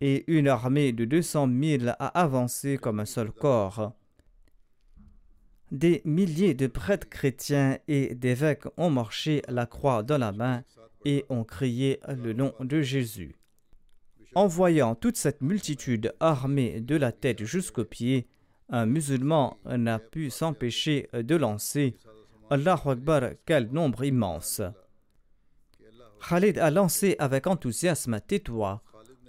[0.02, 3.94] et une armée de deux cent mille a avancé comme un seul corps.
[5.72, 10.64] Des milliers de prêtres chrétiens et d'évêques ont marché la croix dans la main
[11.06, 13.36] et ont crié le nom de Jésus.
[14.36, 18.28] En voyant toute cette multitude armée de la tête jusqu'aux pieds,
[18.70, 21.96] un musulman n'a pu s'empêcher de lancer
[22.50, 24.62] Allahu Akbar, quel nombre immense!
[26.28, 28.82] Khalid a lancé avec enthousiasme Tais-toi,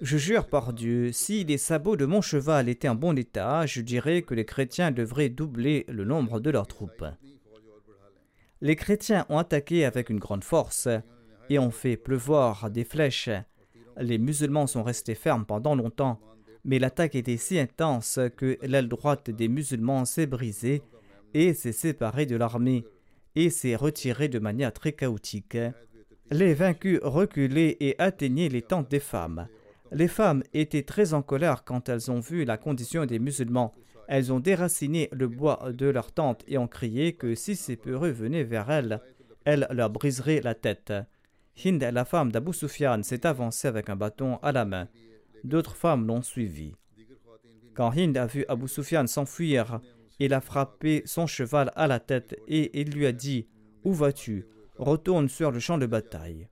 [0.02, 3.82] je jure par Dieu, si les sabots de mon cheval étaient en bon état, je
[3.82, 7.04] dirais que les chrétiens devraient doubler le nombre de leurs troupes.
[8.60, 10.88] Les chrétiens ont attaqué avec une grande force
[11.48, 13.30] et ont fait pleuvoir des flèches.
[13.98, 16.20] Les musulmans sont restés fermes pendant longtemps,
[16.64, 20.82] mais l'attaque était si intense que l'aile droite des musulmans s'est brisée
[21.32, 22.84] et s'est séparée de l'armée
[23.36, 25.58] et s'est retirée de manière très chaotique.
[26.30, 29.46] Les vaincus reculaient et atteignaient les tentes des femmes.
[29.92, 33.72] Les femmes étaient très en colère quand elles ont vu la condition des musulmans.
[34.08, 38.10] Elles ont déraciné le bois de leur tente et ont crié que si ces peureux
[38.10, 39.00] venaient vers elles,
[39.44, 40.92] elles leur briseraient la tête.
[41.64, 44.88] Hind, la femme d'Abu Sufyan, s'est avancée avec un bâton à la main.
[45.44, 46.74] D'autres femmes l'ont suivi.
[47.74, 49.80] Quand Hind a vu Abu Sufyan s'enfuir,
[50.18, 53.46] il a frappé son cheval à la tête et il lui a dit
[53.84, 54.46] Où vas-tu?
[54.78, 56.48] Retourne sur le champ de bataille.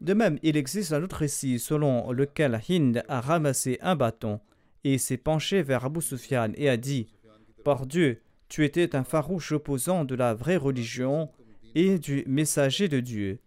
[0.00, 4.40] De même, il existe un autre récit selon lequel Hind a ramassé un bâton
[4.84, 7.08] et s'est penché vers Abu Sufyan et a dit
[7.64, 11.30] Par Dieu, tu étais un farouche opposant de la vraie religion
[11.74, 13.40] et du messager de Dieu.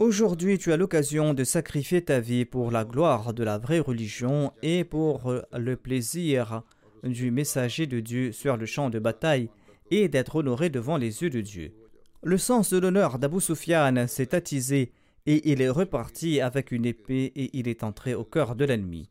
[0.00, 4.52] Aujourd'hui, tu as l'occasion de sacrifier ta vie pour la gloire de la vraie religion
[4.62, 6.62] et pour le plaisir
[7.04, 9.50] du messager de Dieu sur le champ de bataille
[9.92, 11.72] et d'être honoré devant les yeux de Dieu.
[12.24, 14.92] Le sens de l'honneur d'Abu Sufyan s'est attisé
[15.26, 19.10] et il est reparti avec une épée et il est entré au cœur de l'ennemi.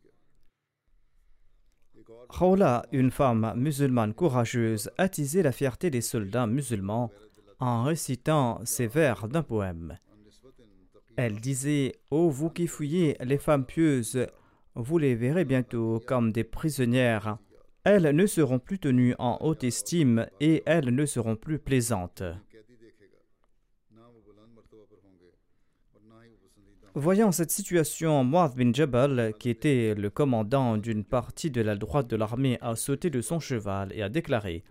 [2.30, 7.12] Khawla, une femme musulmane courageuse, attisait la fierté des soldats musulmans
[7.60, 9.98] en récitant ces vers d'un poème.
[11.16, 14.26] Elle disait Ô vous qui fouillez les femmes pieuses,
[14.76, 17.38] vous les verrez bientôt comme des prisonnières.
[17.84, 22.24] elles ne seront plus tenues en haute estime et elles ne seront plus plaisantes.
[26.96, 32.08] Voyant cette situation, Muad bin Jabal, qui était le commandant d'une partie de la droite
[32.08, 34.64] de l'armée, a sauté de son cheval et a déclaré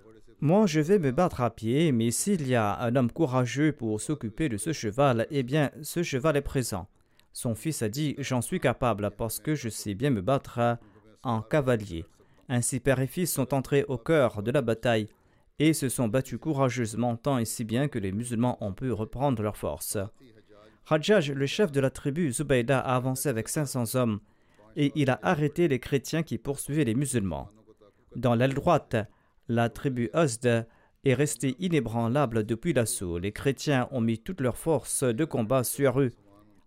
[0.42, 4.00] Moi, je vais me battre à pied, mais s'il y a un homme courageux pour
[4.00, 6.88] s'occuper de ce cheval, eh bien, ce cheval est présent.
[7.32, 10.78] Son fils a dit J'en suis capable parce que je sais bien me battre
[11.22, 12.04] en cavalier.
[12.48, 15.06] Ainsi, père et fils sont entrés au cœur de la bataille
[15.60, 19.44] et se sont battus courageusement tant et si bien que les musulmans ont pu reprendre
[19.44, 19.96] leur force.
[20.90, 24.18] Hajjaj, le chef de la tribu Zubayda, a avancé avec 500 hommes
[24.74, 27.48] et il a arrêté les chrétiens qui poursuivaient les musulmans.
[28.16, 28.96] Dans l'aile droite,
[29.52, 30.66] la tribu Azd
[31.04, 33.18] est restée inébranlable depuis l'assaut.
[33.18, 36.10] Les chrétiens ont mis toutes leurs forces de combat sur eux,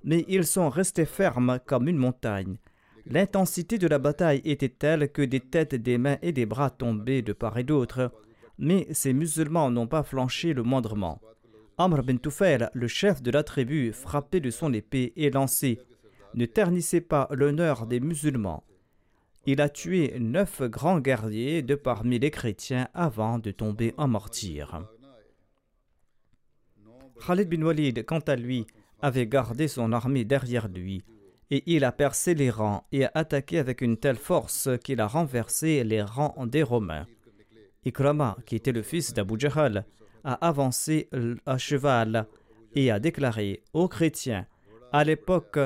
[0.03, 2.57] mais ils sont restés fermes comme une montagne.
[3.07, 7.21] L'intensité de la bataille était telle que des têtes, des mains et des bras tombaient
[7.21, 8.11] de part et d'autre,
[8.59, 11.21] mais ces musulmans n'ont pas flanché le moindrement.
[11.77, 15.79] Amr bin Tufail, le chef de la tribu, frappé de son épée et lancé,
[16.35, 18.63] ne ternissait pas l'honneur des musulmans.
[19.47, 24.81] Il a tué neuf grands guerriers de parmi les chrétiens avant de tomber en martyr.
[27.25, 28.65] Khalid bin Walid, quant à lui,
[29.01, 31.03] avait gardé son armée derrière lui,
[31.51, 35.07] et il a percé les rangs et a attaqué avec une telle force qu'il a
[35.07, 37.05] renversé les rangs des Romains.
[37.85, 39.85] Ikrama, qui était le fils d'Abu Jahal,
[40.23, 41.07] a avancé
[41.45, 42.25] à cheval
[42.73, 44.47] et a déclaré aux chrétiens
[44.91, 45.59] À l'époque,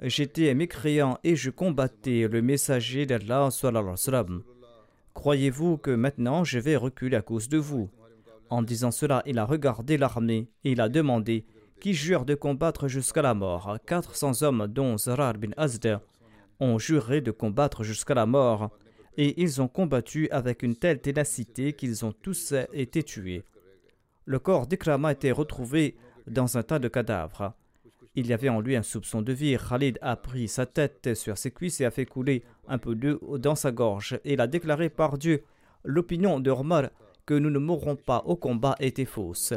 [0.00, 3.48] j'étais mécréant et je combattais le messager d'Allah.
[5.14, 7.88] Croyez-vous que maintenant je vais reculer à cause de vous?
[8.50, 11.44] En disant cela, il a regardé l'armée et il a demandé
[11.80, 13.78] Qui jure de combattre jusqu'à la mort?
[13.86, 15.98] 400 hommes, dont Zarar bin Azd,
[16.60, 18.70] ont juré de combattre jusqu'à la mort
[19.16, 23.44] et ils ont combattu avec une telle ténacité qu'ils ont tous été tués.
[24.26, 27.54] Le corps d'Ikrama était retrouvé dans un tas de cadavres.
[28.18, 29.58] Il y avait en lui un soupçon de vie.
[29.58, 33.36] Khalid a pris sa tête sur ses cuisses et a fait couler un peu d'eau
[33.36, 34.18] dans sa gorge.
[34.24, 35.44] Il a déclaré par Dieu
[35.84, 36.88] L'opinion de Omar
[37.26, 39.52] que nous ne mourrons pas au combat était fausse.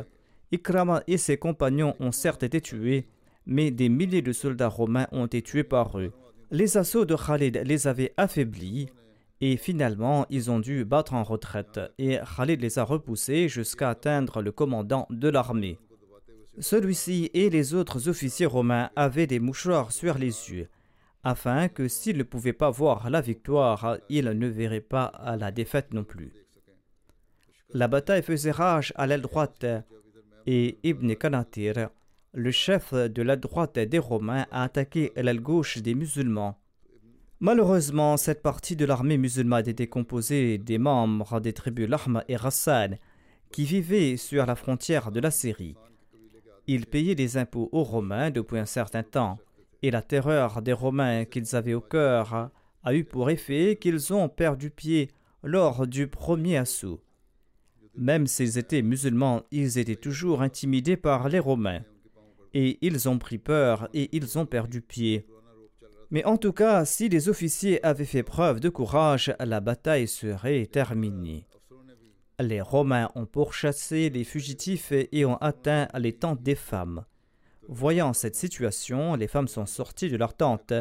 [0.51, 3.07] Ikrama et ses compagnons ont certes été tués,
[3.45, 6.11] mais des milliers de soldats romains ont été tués par eux.
[6.51, 8.89] Les assauts de Khalid les avaient affaiblis
[9.39, 14.41] et finalement, ils ont dû battre en retraite et Khalid les a repoussés jusqu'à atteindre
[14.41, 15.79] le commandant de l'armée.
[16.59, 20.67] Celui-ci et les autres officiers romains avaient des mouchoirs sur les yeux,
[21.23, 25.93] afin que s'ils ne pouvaient pas voir la victoire, ils ne verraient pas la défaite
[25.93, 26.33] non plus.
[27.73, 29.65] La bataille faisait rage à l'aile droite
[30.47, 31.89] et Ibn Kanatir,
[32.33, 36.59] le chef de la droite des Romains, a attaqué l'aile gauche des musulmans.
[37.39, 42.97] Malheureusement, cette partie de l'armée musulmane était composée des membres des tribus Lahma et Rassan
[43.51, 45.75] qui vivaient sur la frontière de la Syrie.
[46.71, 49.39] Ils payaient des impôts aux Romains depuis un certain temps,
[49.81, 52.51] et la terreur des Romains qu'ils avaient au cœur
[52.83, 55.09] a eu pour effet qu'ils ont perdu pied
[55.41, 57.01] lors du premier assaut.
[57.95, 61.81] Même s'ils étaient musulmans, ils étaient toujours intimidés par les Romains,
[62.53, 65.25] et ils ont pris peur et ils ont perdu pied.
[66.11, 70.67] Mais en tout cas, si les officiers avaient fait preuve de courage, la bataille serait
[70.67, 71.47] terminée.
[72.39, 77.03] Les Romains ont pourchassé les fugitifs et ont atteint les tentes des femmes.
[77.67, 80.73] Voyant cette situation, les femmes sont sorties de leurs tentes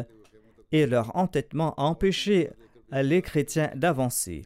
[0.71, 2.49] et leur entêtement a empêché
[2.91, 4.45] les chrétiens d'avancer.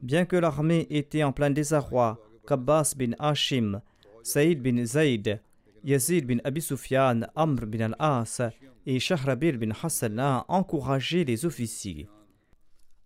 [0.00, 3.80] Bien que l'armée était en plein désarroi, Kabbas bin Hashim,
[4.22, 5.40] Saïd bin Zayd,
[5.82, 8.42] Yazid bin Abi Sufyan, Amr bin al-As
[8.86, 12.08] et Shahrabil bin Hassan a encouragé les officiers.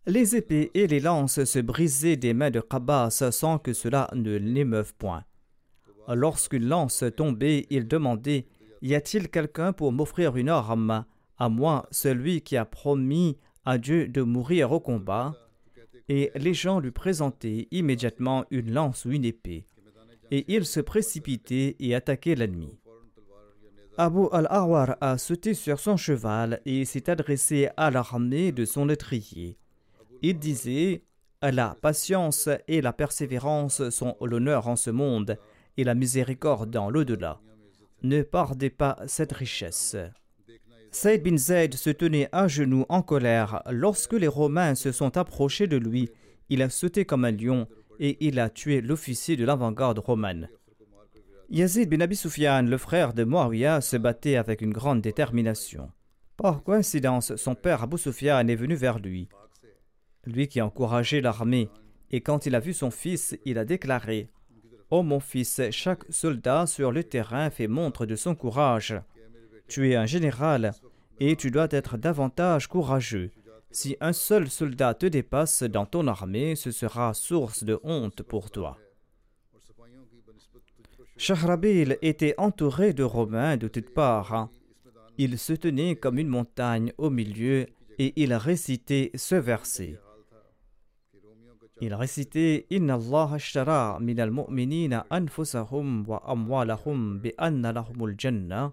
[0.07, 4.37] Les épées et les lances se brisaient des mains de Qabas sans que cela ne
[4.37, 5.23] l'émeuve point.
[6.09, 8.47] Lorsqu'une lance tombait, il demandait
[8.83, 11.05] Y a-t-il quelqu'un pour m'offrir une arme
[11.39, 15.37] À moi, celui qui a promis à Dieu de mourir au combat.
[16.09, 19.67] Et les gens lui présentaient immédiatement une lance ou une épée.
[20.33, 22.77] Et il se précipitait et attaquait l'ennemi.
[23.97, 29.59] Abu al-Awar a sauté sur son cheval et s'est adressé à l'armée de son étrier.
[30.23, 31.03] Il disait
[31.43, 35.37] La patience et la persévérance sont l'honneur en ce monde
[35.77, 37.41] et la miséricorde dans l'au-delà.
[38.05, 39.97] Ne perdez pas cette richesse.
[40.93, 43.63] Saïd bin Zayd se tenait à genoux en colère.
[43.71, 46.11] Lorsque les Romains se sont approchés de lui,
[46.51, 47.67] il a sauté comme un lion
[47.99, 50.49] et il a tué l'officier de l'avant-garde romane.
[51.49, 55.91] Yazid bin Abi Sufyan, le frère de Muawiyah, se battait avec une grande détermination.
[56.37, 59.29] Par coïncidence, son père Abu Sufyan est venu vers lui.
[60.27, 61.69] Lui qui encourageait l'armée,
[62.11, 64.29] et quand il a vu son fils, il a déclaré
[64.93, 68.95] oh mon fils, chaque soldat sur le terrain fait montre de son courage.
[69.67, 70.73] Tu es un général
[71.19, 73.31] et tu dois être davantage courageux.
[73.71, 78.51] Si un seul soldat te dépasse dans ton armée, ce sera source de honte pour
[78.51, 78.77] toi.
[81.17, 84.51] Shahrabil était entouré de Romains de toutes parts.
[85.17, 87.67] Il se tenait comme une montagne au milieu
[87.99, 89.99] et il récitait ce verset.
[91.85, 98.73] Il récitait Inna Allah ashtara min al-mu'minina anfusahum wa amwalahum bi anna lahumul jannah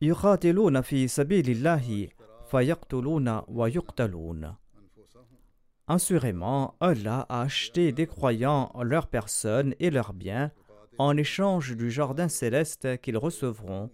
[0.00, 2.10] yuqatiluna fi sabilillahi
[2.48, 4.56] fayaqtuluna wa yuqtaluna.
[5.88, 10.52] Assurément, Allah a acheté des croyants leurs personnes et leurs biens
[10.96, 13.90] en échange du jardin céleste qu'ils recevront.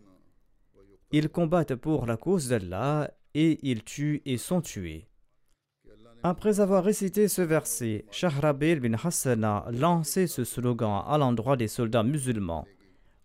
[1.13, 5.09] Ils combattent pour la cause d'Allah et ils tuent et sont tués.
[6.27, 11.69] Après avoir récité ce verset, Shahrabil bin Hassan a lancé ce slogan à l'endroit des
[11.69, 12.67] soldats musulmans.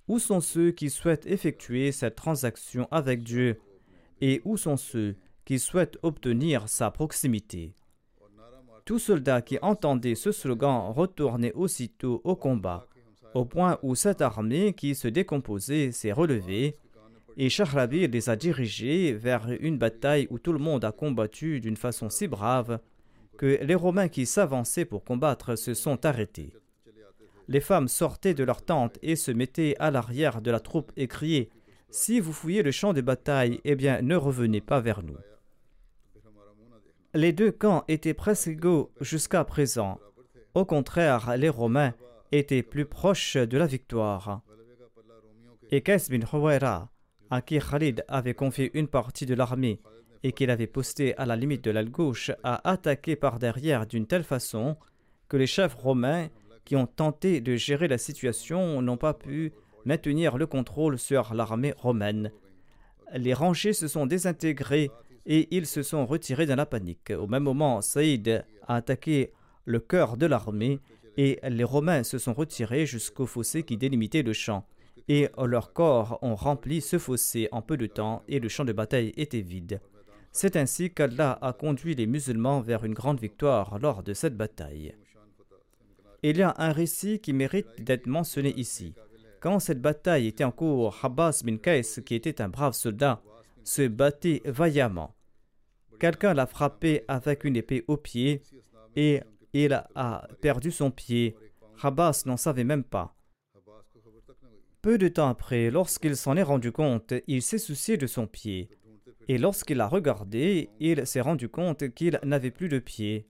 [0.10, 3.62] Où sont ceux qui souhaitent effectuer cette transaction avec Dieu
[4.20, 7.74] et où sont ceux qui souhaitent obtenir sa proximité?
[8.84, 12.86] Tout soldat qui entendait ce slogan retournait aussitôt au combat,
[13.34, 16.76] au point où cette armée qui se décomposait s'est relevée
[17.42, 21.78] et Shahrabil les a dirigés vers une bataille où tout le monde a combattu d'une
[21.78, 22.80] façon si brave
[23.38, 26.54] que les Romains qui s'avançaient pour combattre se sont arrêtés.
[27.48, 31.08] Les femmes sortaient de leurs tentes et se mettaient à l'arrière de la troupe et
[31.08, 31.50] criaient
[31.90, 35.18] Si vous fouillez le champ de bataille, eh bien ne revenez pas vers nous.
[37.14, 39.98] Les deux camps étaient presque égaux jusqu'à présent.
[40.56, 41.94] Au contraire, les Romains
[42.34, 44.42] étaient plus proches de la victoire.
[45.72, 46.26] Et Kais bin
[47.30, 49.80] à qui Khalid avait confié une partie de l'armée,
[50.24, 54.06] et qu'il avait posté à la limite de l'aile gauche a attaqué par derrière d'une
[54.06, 54.76] telle façon
[55.28, 56.28] que les chefs romains
[56.66, 59.54] qui ont tenté de gérer la situation n'ont pas pu
[59.86, 62.32] maintenir le contrôle sur l'armée romaine.
[63.16, 64.92] Les rangées se sont désintégrées
[65.26, 67.12] et ils se sont retirés dans la panique.
[67.12, 69.32] Au même moment, Saïd a attaqué
[69.66, 70.80] le cœur de l'armée
[71.18, 74.66] et les Romains se sont retirés jusqu'au fossé qui délimitait le champ.
[75.10, 78.72] Et leurs corps ont rempli ce fossé en peu de temps et le champ de
[78.72, 79.82] bataille était vide.
[80.32, 84.96] C'est ainsi qu'Allah a conduit les musulmans vers une grande victoire lors de cette bataille.
[86.22, 88.94] Il y a un récit qui mérite d'être mentionné ici.
[89.40, 93.22] Quand cette bataille était en cours, Habas bin Kais, qui était un brave soldat,
[93.64, 95.16] se battait vaillamment.
[96.00, 98.44] Quelqu'un l'a frappé avec une épée au pied
[98.96, 99.22] et
[99.54, 101.36] il a perdu son pied.
[101.82, 103.16] Habas n'en savait même pas.
[104.82, 108.70] Peu de temps après, lorsqu'il s'en est rendu compte, il s'est soucié de son pied.
[109.28, 113.28] Et lorsqu'il a regardé, il s'est rendu compte qu'il n'avait plus de pied.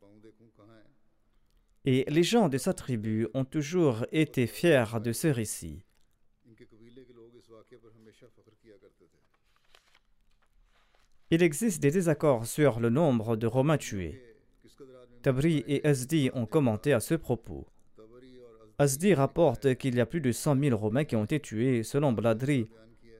[1.86, 5.84] Et les gens de sa tribu ont toujours été fiers de ce récit.
[11.32, 14.22] Il existe des désaccords sur le nombre de Romains tués.
[15.22, 17.68] Tabri et Asdi ont commenté à ce propos.
[18.80, 21.84] Asdi rapporte qu'il y a plus de 100 000 Romains qui ont été tués.
[21.84, 22.69] Selon Bladri,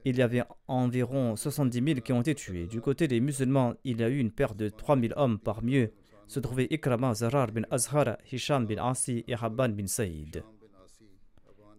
[0.06, 2.66] il y avait environ 70 000 qui ont été tués.
[2.66, 5.76] Du côté des musulmans, il y a eu une perte de 3 000 hommes parmi
[5.76, 5.92] eux
[6.26, 10.44] se trouvaient Ikrama, Zarar bin Azhar, Hisham bin Asi et Habban bin Saïd.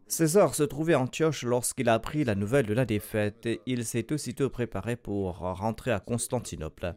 [0.08, 3.48] César se trouvait en Antioche lorsqu'il a appris la nouvelle de la défaite.
[3.66, 6.96] Il s'est aussitôt préparé pour rentrer à Constantinople.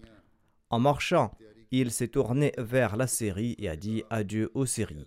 [0.69, 1.31] En marchant,
[1.71, 5.07] il s'est tourné vers la Syrie et a dit adieu aux Syries.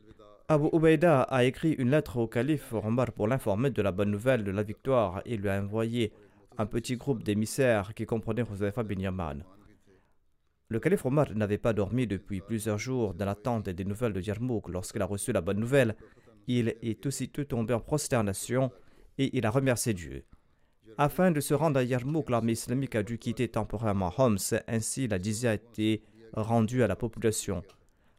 [0.50, 4.46] Abu Ubaida a écrit une lettre au calife Omar pour l'informer de la bonne nouvelle
[4.46, 6.14] de la victoire et lui a envoyé
[6.58, 9.44] un petit groupe d'émissaires qui comprenait Huzaifa bin Yaman.
[10.70, 14.70] Le calife Omar n'avait pas dormi depuis plusieurs jours dans l'attente des nouvelles de Yarmouk.
[14.70, 15.98] Lorsqu'il a reçu la bonne nouvelle,
[16.48, 18.72] il est aussitôt tombé en prosternation
[19.18, 20.24] et il a remercié Dieu.
[20.98, 24.38] Afin de se rendre à Yarmouk, l'armée islamique a dû quitter temporairement Homs,
[24.70, 27.64] ainsi la dizia a été rendue à la population.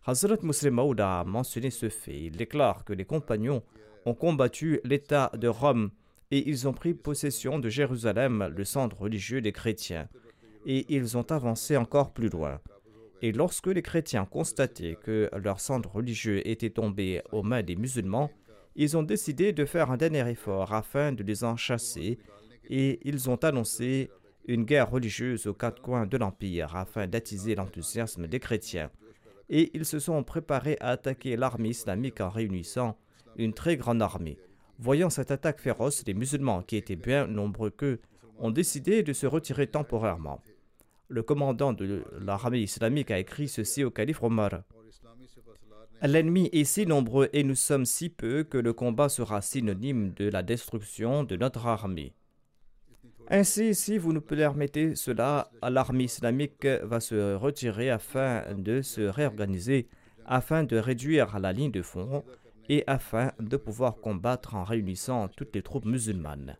[0.08, 2.18] Hazrat Muslim Maud a mentionné ce fait.
[2.18, 3.62] Il déclare que les compagnons
[4.06, 5.90] ont combattu l'État de Rome
[6.30, 10.08] et ils ont pris possession de Jérusalem, le centre religieux des chrétiens.
[10.64, 12.58] Et ils ont avancé encore plus loin.
[13.20, 18.30] Et lorsque les chrétiens constataient que leur centre religieux était tombé aux mains des musulmans,
[18.76, 22.18] ils ont décidé de faire un dernier effort afin de les en chasser
[22.70, 24.08] et ils ont annoncé
[24.46, 28.90] une guerre religieuse aux quatre coins de l'Empire afin d'attiser l'enthousiasme des chrétiens
[29.50, 32.96] et ils se sont préparés à attaquer l'armée islamique en réunissant
[33.36, 34.38] une très grande armée.
[34.78, 38.00] Voyant cette attaque féroce, les musulmans, qui étaient bien nombreux qu'eux,
[38.38, 40.40] ont décidé de se retirer temporairement.
[41.08, 44.62] Le commandant de l'armée islamique a écrit ceci au calife Omar.
[46.02, 50.28] L'ennemi est si nombreux et nous sommes si peu que le combat sera synonyme de
[50.28, 52.12] la destruction de notre armée.
[53.30, 59.86] Ainsi, si vous nous permettez cela, l'armée islamique va se retirer afin de se réorganiser,
[60.24, 62.24] afin de réduire la ligne de front
[62.70, 66.56] et afin de pouvoir combattre en réunissant toutes les troupes musulmanes.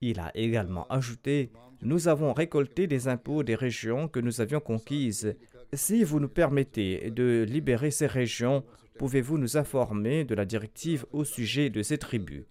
[0.00, 5.36] Il a également ajouté Nous avons récolté des impôts des régions que nous avions conquises.
[5.74, 8.64] Si vous nous permettez de libérer ces régions,
[8.98, 12.44] pouvez-vous nous informer de la directive au sujet de ces tribus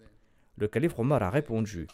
[0.58, 1.88] Le calife Omar a répondu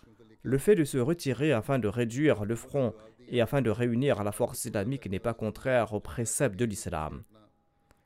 [0.47, 2.93] Le fait de se retirer afin de réduire le front
[3.27, 7.23] et afin de réunir la force islamique n'est pas contraire aux préceptes de l'islam.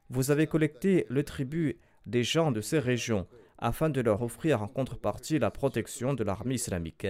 [0.09, 1.77] Vous avez collecté le tribut
[2.07, 3.27] des gens de ces régions
[3.59, 7.05] afin de leur offrir en contrepartie la protection de l'armée islamique.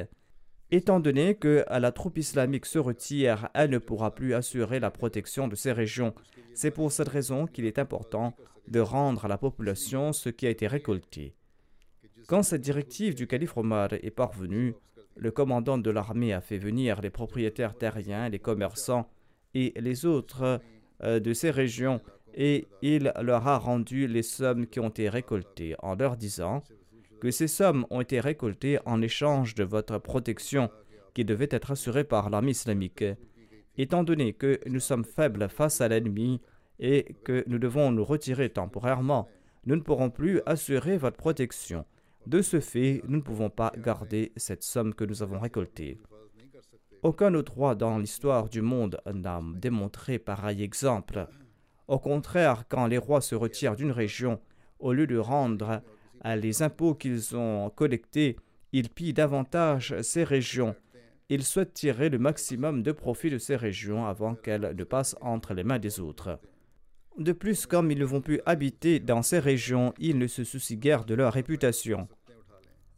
[0.69, 5.47] Étant donné que la troupe islamique se retire, elle ne pourra plus assurer la protection
[5.47, 6.13] de ces régions.
[6.53, 8.36] C'est pour cette raison qu'il est important
[8.67, 11.36] de rendre à la population ce qui a été récolté.
[12.27, 14.75] Quand cette directive du calife Omar est parvenue,
[15.16, 19.09] le commandant de l'armée a fait venir les propriétaires terriens, les commerçants
[19.53, 20.62] et les autres
[21.03, 22.01] euh, de ces régions
[22.34, 26.64] et il leur a rendu les sommes qui ont été récoltées en leur disant
[27.20, 30.70] que ces sommes ont été récoltées en échange de votre protection
[31.14, 33.03] qui devait être assurée par l'armée islamique.
[33.78, 36.41] Étant donné que nous sommes faibles face à l'ennemi
[36.80, 39.28] et que nous devons nous retirer temporairement,
[39.66, 41.86] nous ne pourrons plus assurer votre protection.
[42.28, 45.97] De ce fait, nous ne pouvons pas garder cette somme que nous avons récoltée.
[47.03, 51.28] Aucun autre roi dans l'histoire du monde n'a démontré pareil exemple.
[51.88, 54.39] Au contraire, quand les rois se retirent d'une région,
[54.80, 55.82] au lieu de rendre
[56.24, 58.38] les impôts qu'ils ont collectés,
[58.72, 60.76] ils pillent davantage ces régions.
[61.30, 65.53] Ils souhaitent tirer le maximum de profit de ces régions avant qu'elles ne passent entre
[65.53, 66.39] les mains des autres.
[67.18, 70.78] De plus, comme ils ne vont plus habiter dans ces régions, ils ne se soucient
[70.78, 72.07] guère de leur réputation.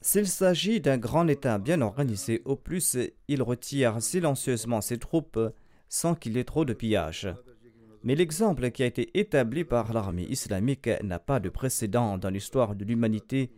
[0.01, 2.97] S'il s'agit d'un grand État bien organisé, au plus,
[3.27, 5.39] il retire silencieusement ses troupes
[5.87, 7.33] sans qu'il y ait trop de pillage.
[8.03, 12.75] Mais l'exemple qui a été établi par l'armée islamique n'a pas de précédent dans l'histoire
[12.75, 13.51] de l'humanité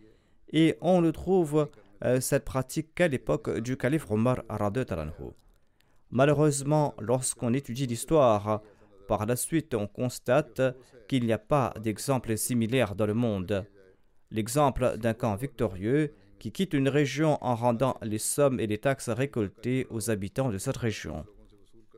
[0.52, 1.68] et on ne trouve
[2.04, 4.42] euh, cette pratique qu'à l'époque du calife Omar
[6.10, 8.62] Malheureusement, lorsqu'on étudie l'histoire,
[9.06, 10.60] par la suite on constate
[11.08, 13.64] qu'il n'y a pas d'exemple similaire dans le monde.
[14.30, 19.08] L'exemple d'un camp victorieux qui quitte une région en rendant les sommes et les taxes
[19.08, 21.24] récoltées aux habitants de cette région.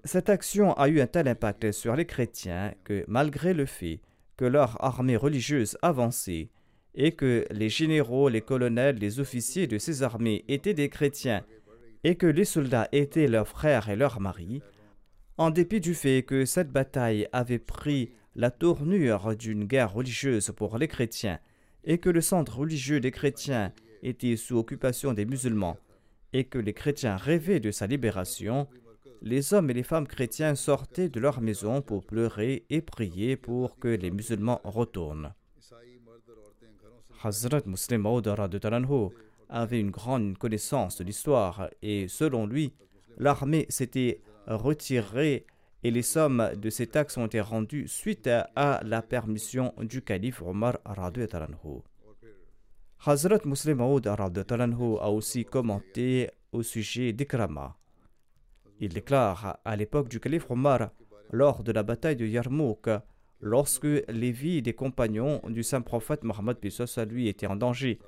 [0.04, 4.00] Cette action a eu un tel impact sur les chrétiens que malgré le fait
[4.36, 6.50] que leur armée religieuse avançait
[6.94, 11.44] et que les généraux, les colonels, les officiers de ces armées étaient des chrétiens
[12.04, 14.62] et que les soldats étaient leurs frères et leurs maris,
[15.39, 20.78] en dépit du fait que cette bataille avait pris la tournure d'une guerre religieuse pour
[20.78, 21.39] les chrétiens
[21.84, 23.72] et que le centre religieux des chrétiens
[24.03, 25.76] était sous occupation des musulmans
[26.32, 28.66] et que les chrétiens rêvaient de sa libération,
[29.22, 33.78] les hommes et les femmes chrétiens sortaient de leur maison pour pleurer et prier pour
[33.78, 35.32] que les musulmans retournent.
[37.22, 39.11] Hazrat Muslim de
[39.49, 42.72] avait une grande connaissance de l'histoire et selon lui,
[43.18, 45.46] l'armée s'était retirée
[45.84, 50.42] et les sommes de ces taxes ont été rendues suite à la permission du calife
[50.42, 51.82] Omar radhiyallahu
[53.07, 57.76] Hazrat Muslim Maud radhiyallahu a aussi commenté au sujet d'Ikrama.
[58.80, 60.90] Il déclare à l'époque du calife Omar,
[61.30, 62.88] lors de la bataille de Yarmouk,
[63.40, 66.57] lorsque les vies des compagnons du saint prophète Mohammed
[66.96, 68.01] à lui étaient en danger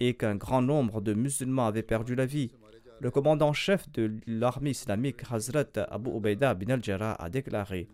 [0.00, 2.52] et qu'un grand nombre de musulmans avaient perdu la vie,
[3.00, 7.88] le commandant-chef de l'armée islamique, Hazrat Abu Ubaidah bin al-Jarrah, a déclaré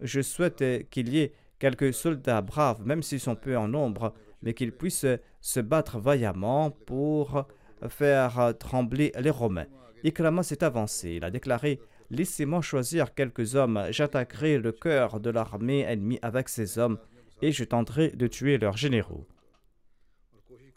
[0.00, 4.54] Je souhaite qu'il y ait quelques soldats braves, même s'ils sont peu en nombre, mais
[4.54, 5.06] qu'ils puissent
[5.40, 7.46] se battre vaillamment pour
[7.88, 9.66] faire trembler les Romains.
[10.04, 11.14] Ikrama s'est avancé.
[11.16, 11.80] Il a déclaré
[12.10, 16.98] Laissez-moi choisir quelques hommes, j'attaquerai le cœur de l'armée ennemie avec ces hommes
[17.42, 19.26] et je tenterai de tuer leurs généraux.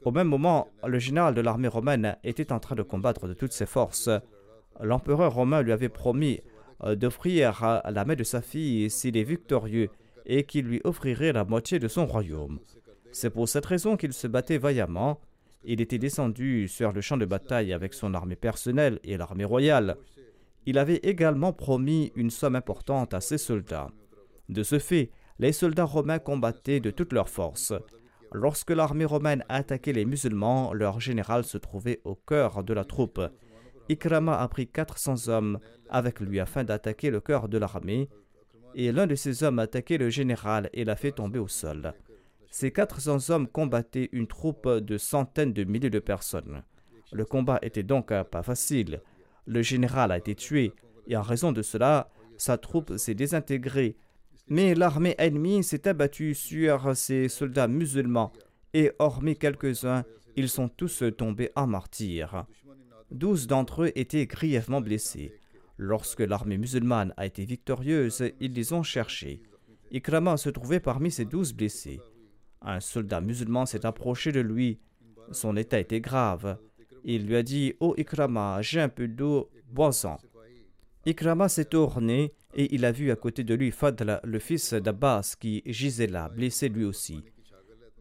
[0.03, 3.53] Au même moment, le général de l'armée romaine était en train de combattre de toutes
[3.53, 4.09] ses forces.
[4.79, 6.41] L'empereur romain lui avait promis
[6.83, 9.89] euh, d'offrir la main de sa fille s'il est victorieux
[10.25, 12.59] et qu'il lui offrirait la moitié de son royaume.
[13.11, 15.19] C'est pour cette raison qu'il se battait vaillamment.
[15.63, 19.97] Il était descendu sur le champ de bataille avec son armée personnelle et l'armée royale.
[20.65, 23.91] Il avait également promis une somme importante à ses soldats.
[24.49, 27.73] De ce fait, les soldats romains combattaient de toutes leurs forces.
[28.33, 33.21] Lorsque l'armée romaine attaquait les musulmans, leur général se trouvait au cœur de la troupe.
[33.89, 35.59] Ikrama a pris 400 hommes
[35.89, 38.09] avec lui afin d'attaquer le cœur de l'armée,
[38.73, 41.93] et l'un de ces hommes a attaqué le général et l'a fait tomber au sol.
[42.49, 46.63] Ces 400 hommes combattaient une troupe de centaines de milliers de personnes.
[47.11, 49.01] Le combat était donc pas facile.
[49.45, 50.71] Le général a été tué,
[51.07, 53.97] et en raison de cela, sa troupe s'est désintégrée.
[54.51, 58.33] Mais l'armée ennemie s'est abattue sur ses soldats musulmans,
[58.73, 60.03] et hormis quelques-uns,
[60.35, 62.45] ils sont tous tombés en martyrs.
[63.11, 65.31] Douze d'entre eux étaient grièvement blessés.
[65.77, 69.41] Lorsque l'armée musulmane a été victorieuse, ils les ont cherchés.
[69.89, 72.01] Ikrama se trouvait parmi ces douze blessés.
[72.61, 74.81] Un soldat musulman s'est approché de lui.
[75.31, 76.57] Son état était grave.
[77.05, 80.17] Il lui a dit oh Ikrama, j'ai un peu d'eau, bois-en.
[81.03, 85.35] Ikrama s'est tourné et il a vu à côté de lui Fadl, le fils d'Abbas,
[85.39, 87.23] qui gisait là, blessé lui aussi.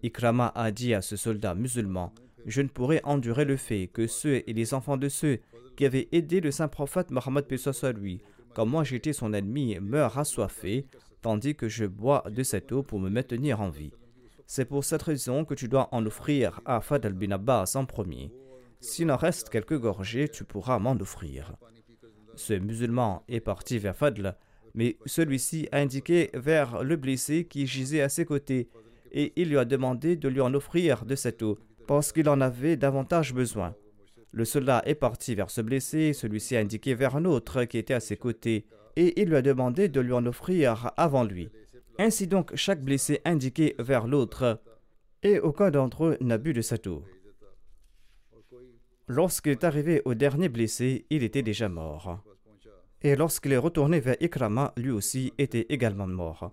[0.02, 2.12] Ikrama a dit à ce soldat musulman
[2.44, 5.38] Je ne pourrai endurer le fait que ceux et les enfants de ceux
[5.76, 8.20] qui avaient aidé le saint prophète Mohammed soit lui,
[8.54, 10.84] comme moi j'étais son ennemi, meurent assoiffés,
[11.22, 13.92] tandis que je bois de cette eau pour me maintenir en vie.
[14.46, 18.30] C'est pour cette raison que tu dois en offrir à Fadl bin Abbas en premier.
[18.80, 21.54] S'il en reste quelques gorgées, tu pourras m'en offrir.
[22.40, 24.34] Ce musulman est parti vers Fadl,
[24.72, 28.70] mais celui-ci a indiqué vers le blessé qui gisait à ses côtés,
[29.12, 32.40] et il lui a demandé de lui en offrir de cette eau, parce qu'il en
[32.40, 33.74] avait davantage besoin.
[34.32, 37.92] Le soldat est parti vers ce blessé, celui-ci a indiqué vers un autre qui était
[37.92, 38.64] à ses côtés,
[38.96, 41.50] et il lui a demandé de lui en offrir avant lui.
[41.98, 44.62] Ainsi donc, chaque blessé indiqué vers l'autre,
[45.22, 47.04] et aucun d'entre eux n'a bu de cette eau.
[49.08, 52.24] Lorsqu'il est arrivé au dernier blessé, il était déjà mort.
[53.02, 56.52] Et lorsqu'il est retourné vers Ikrama, lui aussi était également mort.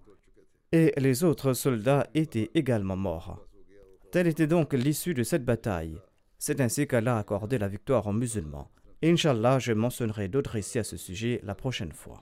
[0.72, 3.45] Et les autres soldats étaient également morts.
[4.12, 6.00] Telle était donc l'issue de cette bataille.
[6.39, 8.70] C'est ainsi qu'Allah a accordé la victoire aux musulmans.
[9.04, 12.22] Inch'Allah, je mentionnerai d'autres récits à ce sujet la prochaine fois.